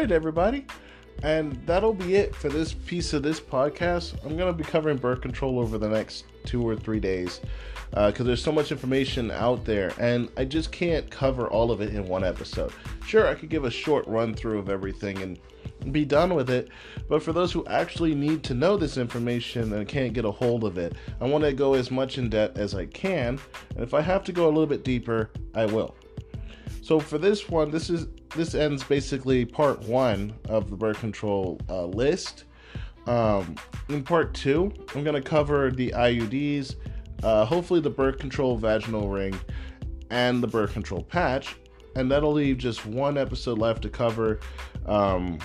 Right, 0.04 0.12
everybody. 0.12 0.66
And 1.22 1.54
that'll 1.66 1.94
be 1.94 2.16
it 2.16 2.36
for 2.36 2.50
this 2.50 2.74
piece 2.74 3.13
of 3.13 3.24
this 3.24 3.39
podcast. 3.39 4.22
I'm 4.26 4.36
going 4.36 4.52
to 4.52 4.54
be 4.54 4.66
covering 4.66 4.98
birth 4.98 5.22
control 5.22 5.60
over 5.60 5.78
the 5.78 5.88
next 5.88 6.26
two 6.44 6.62
or 6.68 6.76
three 6.76 7.00
days 7.00 7.39
because 7.92 8.20
uh, 8.20 8.24
there's 8.26 8.44
so 8.44 8.52
much 8.52 8.74
information 8.74 9.32
out 9.32 9.63
there 9.63 9.94
and 10.00 10.30
I 10.36 10.44
just 10.44 10.74
can't 10.74 11.10
cover 11.10 11.48
all 11.48 11.72
of 11.72 11.80
it 11.80 11.96
in 11.96 12.06
one 12.06 12.26
episode. 12.26 12.74
Sure, 13.06 13.30
I 13.30 13.34
could 13.34 13.48
give 13.48 13.63
a 13.63 13.72
short 13.72 14.06
run 14.06 14.34
through 14.34 14.60
of 14.60 14.68
everything 14.68 15.22
and 15.22 15.39
be 15.94 16.04
done 16.04 16.34
with 16.36 16.50
it, 16.50 16.68
but 17.08 17.24
for 17.24 17.32
those 17.32 17.54
who 17.54 17.66
actually 17.68 18.13
need 18.13 18.44
to 18.44 18.54
know 18.54 18.76
this 18.76 18.98
information 18.98 19.72
and 19.72 19.88
can't 19.88 20.12
get 20.12 20.26
a 20.26 20.32
hold 20.32 20.66
of 20.66 20.78
it, 20.78 20.96
I 21.22 21.28
want 21.28 21.46
to 21.46 21.54
go 21.54 21.76
as 21.76 21.92
much 21.92 22.18
in 22.18 22.30
depth 22.30 22.58
as 22.58 22.76
I 22.76 22.88
can, 22.88 23.39
and 23.76 23.84
if 23.84 23.94
I 23.94 24.02
have 24.02 24.24
to 24.26 24.34
go 24.34 24.46
a 24.46 24.52
little 24.52 24.66
bit 24.66 24.84
deeper, 24.84 25.30
I 25.54 25.66
will. 25.66 25.96
So 26.84 27.00
for 27.00 27.18
this 27.18 27.48
one, 27.48 27.72
this 27.72 27.89
is 27.89 28.08
this 28.36 28.56
ends 28.56 28.84
basically 28.84 29.46
part 29.46 29.80
one 29.84 30.34
of 30.50 30.69
the 30.69 30.76
birth 30.76 31.00
control 31.00 31.60
uh, 31.69 31.86
list. 31.86 32.46
Um, 33.06 33.56
in 33.89 34.04
part 34.04 34.34
two, 34.34 34.72
I'm 34.96 35.04
going 35.04 35.22
to 35.22 35.22
cover 35.22 35.72
the 35.72 35.91
IUDs, 35.91 36.76
uh, 37.22 37.46
hopefully 37.46 37.80
the 37.80 37.89
birth 37.89 38.17
control 38.17 38.58
vaginal 38.58 39.10
ring, 39.10 39.38
and 40.10 40.41
the 40.41 40.48
birth 40.48 40.74
control 40.74 41.04
patch. 41.04 41.56
And 41.96 42.10
that'll 42.10 42.32
leave 42.32 42.58
just 42.58 42.86
one 42.86 43.17
episode 43.17 43.60
left 43.60 43.84
to 43.84 43.89
cover. 43.89 44.39
Um, 44.88 45.38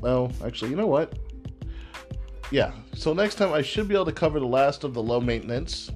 well, 0.00 0.30
actually, 0.44 0.70
you 0.70 0.76
know 0.76 0.86
what? 0.86 1.18
Yeah, 2.50 2.72
so 2.94 3.14
next 3.14 3.36
time 3.36 3.52
I 3.52 3.62
should 3.62 3.88
be 3.88 3.94
able 3.94 4.04
to 4.04 4.12
cover 4.12 4.38
the 4.38 4.46
last 4.46 4.84
of 4.84 4.92
the 4.92 5.02
low 5.02 5.20
maintenance 5.20 5.90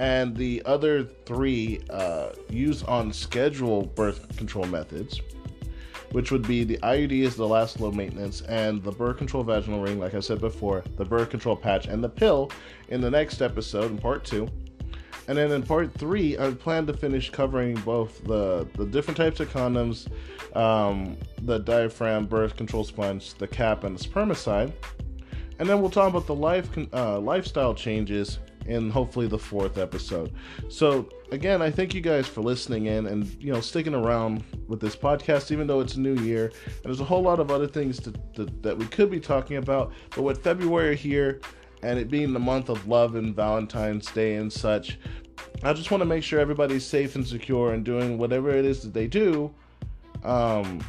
and 0.00 0.34
the 0.34 0.62
other 0.64 1.04
three 1.04 1.82
uh, 1.90 2.30
used 2.48 2.86
on 2.86 3.12
schedule 3.12 3.82
birth 3.82 4.34
control 4.38 4.64
methods, 4.64 5.20
which 6.12 6.32
would 6.32 6.48
be 6.48 6.64
the 6.64 6.78
IUD 6.78 7.12
is 7.12 7.36
the 7.36 7.46
last 7.46 7.80
low 7.80 7.92
maintenance, 7.92 8.40
and 8.48 8.82
the 8.82 8.92
birth 8.92 9.18
control 9.18 9.44
vaginal 9.44 9.82
ring, 9.82 10.00
like 10.00 10.14
I 10.14 10.20
said 10.20 10.40
before, 10.40 10.82
the 10.96 11.04
birth 11.04 11.28
control 11.28 11.54
patch, 11.54 11.86
and 11.86 12.02
the 12.02 12.08
pill 12.08 12.50
in 12.88 13.02
the 13.02 13.10
next 13.10 13.42
episode 13.42 13.90
in 13.90 13.98
part 13.98 14.24
two. 14.24 14.48
And 15.28 15.36
then 15.36 15.52
in 15.52 15.62
part 15.62 15.92
three, 15.92 16.38
I 16.38 16.50
plan 16.52 16.86
to 16.86 16.94
finish 16.94 17.28
covering 17.28 17.74
both 17.74 18.24
the, 18.24 18.66
the 18.76 18.86
different 18.86 19.18
types 19.18 19.38
of 19.40 19.52
condoms, 19.52 20.08
um, 20.56 21.18
the 21.42 21.58
diaphragm, 21.58 22.24
birth 22.24 22.56
control 22.56 22.84
sponge, 22.84 23.34
the 23.34 23.46
cap, 23.46 23.84
and 23.84 23.98
the 23.98 24.02
spermicide. 24.02 24.72
And 25.58 25.68
then 25.68 25.82
we'll 25.82 25.90
talk 25.90 26.08
about 26.08 26.26
the 26.26 26.34
life 26.34 26.70
uh, 26.94 27.20
lifestyle 27.20 27.74
changes 27.74 28.38
in 28.70 28.90
hopefully 28.90 29.26
the 29.26 29.38
fourth 29.38 29.78
episode. 29.78 30.32
So 30.68 31.08
again, 31.32 31.60
I 31.60 31.70
thank 31.70 31.94
you 31.94 32.00
guys 32.00 32.26
for 32.26 32.40
listening 32.40 32.86
in 32.86 33.06
and 33.06 33.26
you 33.42 33.52
know 33.52 33.60
sticking 33.60 33.94
around 33.94 34.44
with 34.68 34.80
this 34.80 34.94
podcast, 34.96 35.50
even 35.50 35.66
though 35.66 35.80
it's 35.80 35.96
a 35.96 36.00
new 36.00 36.14
year 36.22 36.52
and 36.64 36.84
there's 36.84 37.00
a 37.00 37.04
whole 37.04 37.22
lot 37.22 37.40
of 37.40 37.50
other 37.50 37.66
things 37.66 37.98
to, 38.00 38.12
to, 38.34 38.46
that 38.62 38.76
we 38.76 38.86
could 38.86 39.10
be 39.10 39.20
talking 39.20 39.56
about. 39.56 39.92
But 40.14 40.22
with 40.22 40.42
February 40.42 40.96
here 40.96 41.40
and 41.82 41.98
it 41.98 42.10
being 42.10 42.32
the 42.32 42.40
month 42.40 42.68
of 42.68 42.86
love 42.86 43.16
and 43.16 43.34
Valentine's 43.34 44.10
Day 44.12 44.36
and 44.36 44.52
such, 44.52 44.98
I 45.62 45.72
just 45.72 45.90
want 45.90 46.02
to 46.02 46.06
make 46.06 46.22
sure 46.22 46.38
everybody's 46.38 46.86
safe 46.86 47.16
and 47.16 47.26
secure 47.26 47.72
and 47.72 47.84
doing 47.84 48.18
whatever 48.18 48.50
it 48.50 48.64
is 48.64 48.82
that 48.82 48.94
they 48.94 49.06
do. 49.06 49.52
Um, 50.22 50.84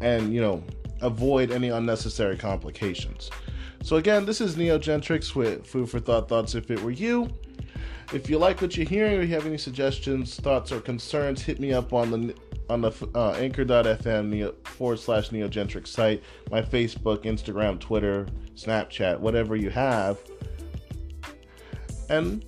and 0.00 0.34
you 0.34 0.40
know 0.40 0.62
avoid 1.00 1.50
any 1.50 1.68
unnecessary 1.68 2.36
complications. 2.36 3.30
So 3.82 3.96
again, 3.96 4.24
this 4.24 4.40
is 4.40 4.54
Neogentrix 4.54 5.34
with 5.34 5.66
Food 5.66 5.90
for 5.90 5.98
Thought 5.98 6.28
Thoughts 6.28 6.54
If 6.54 6.70
It 6.70 6.80
Were 6.82 6.92
You. 6.92 7.28
If 8.12 8.30
you 8.30 8.38
like 8.38 8.60
what 8.60 8.76
you're 8.76 8.86
hearing 8.86 9.18
or 9.18 9.22
you 9.22 9.34
have 9.34 9.44
any 9.44 9.58
suggestions, 9.58 10.36
thoughts, 10.36 10.70
or 10.70 10.80
concerns, 10.80 11.42
hit 11.42 11.58
me 11.58 11.72
up 11.72 11.92
on 11.92 12.10
the 12.10 12.34
on 12.70 12.80
the 12.80 12.92
uh, 13.14 13.32
anchor.fm 13.32 14.28
neo, 14.28 14.54
forward 14.64 15.00
slash 15.00 15.30
neogentrix 15.30 15.88
site, 15.88 16.22
my 16.50 16.62
Facebook, 16.62 17.24
Instagram, 17.24 17.78
Twitter, 17.80 18.26
Snapchat, 18.54 19.18
whatever 19.18 19.56
you 19.56 19.68
have. 19.68 20.18
And 22.08 22.44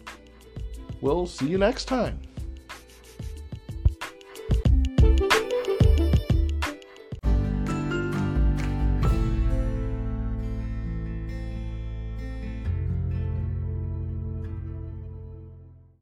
we'll 1.00 1.26
see 1.26 1.48
you 1.48 1.58
next 1.58 1.86
time. 1.86 2.20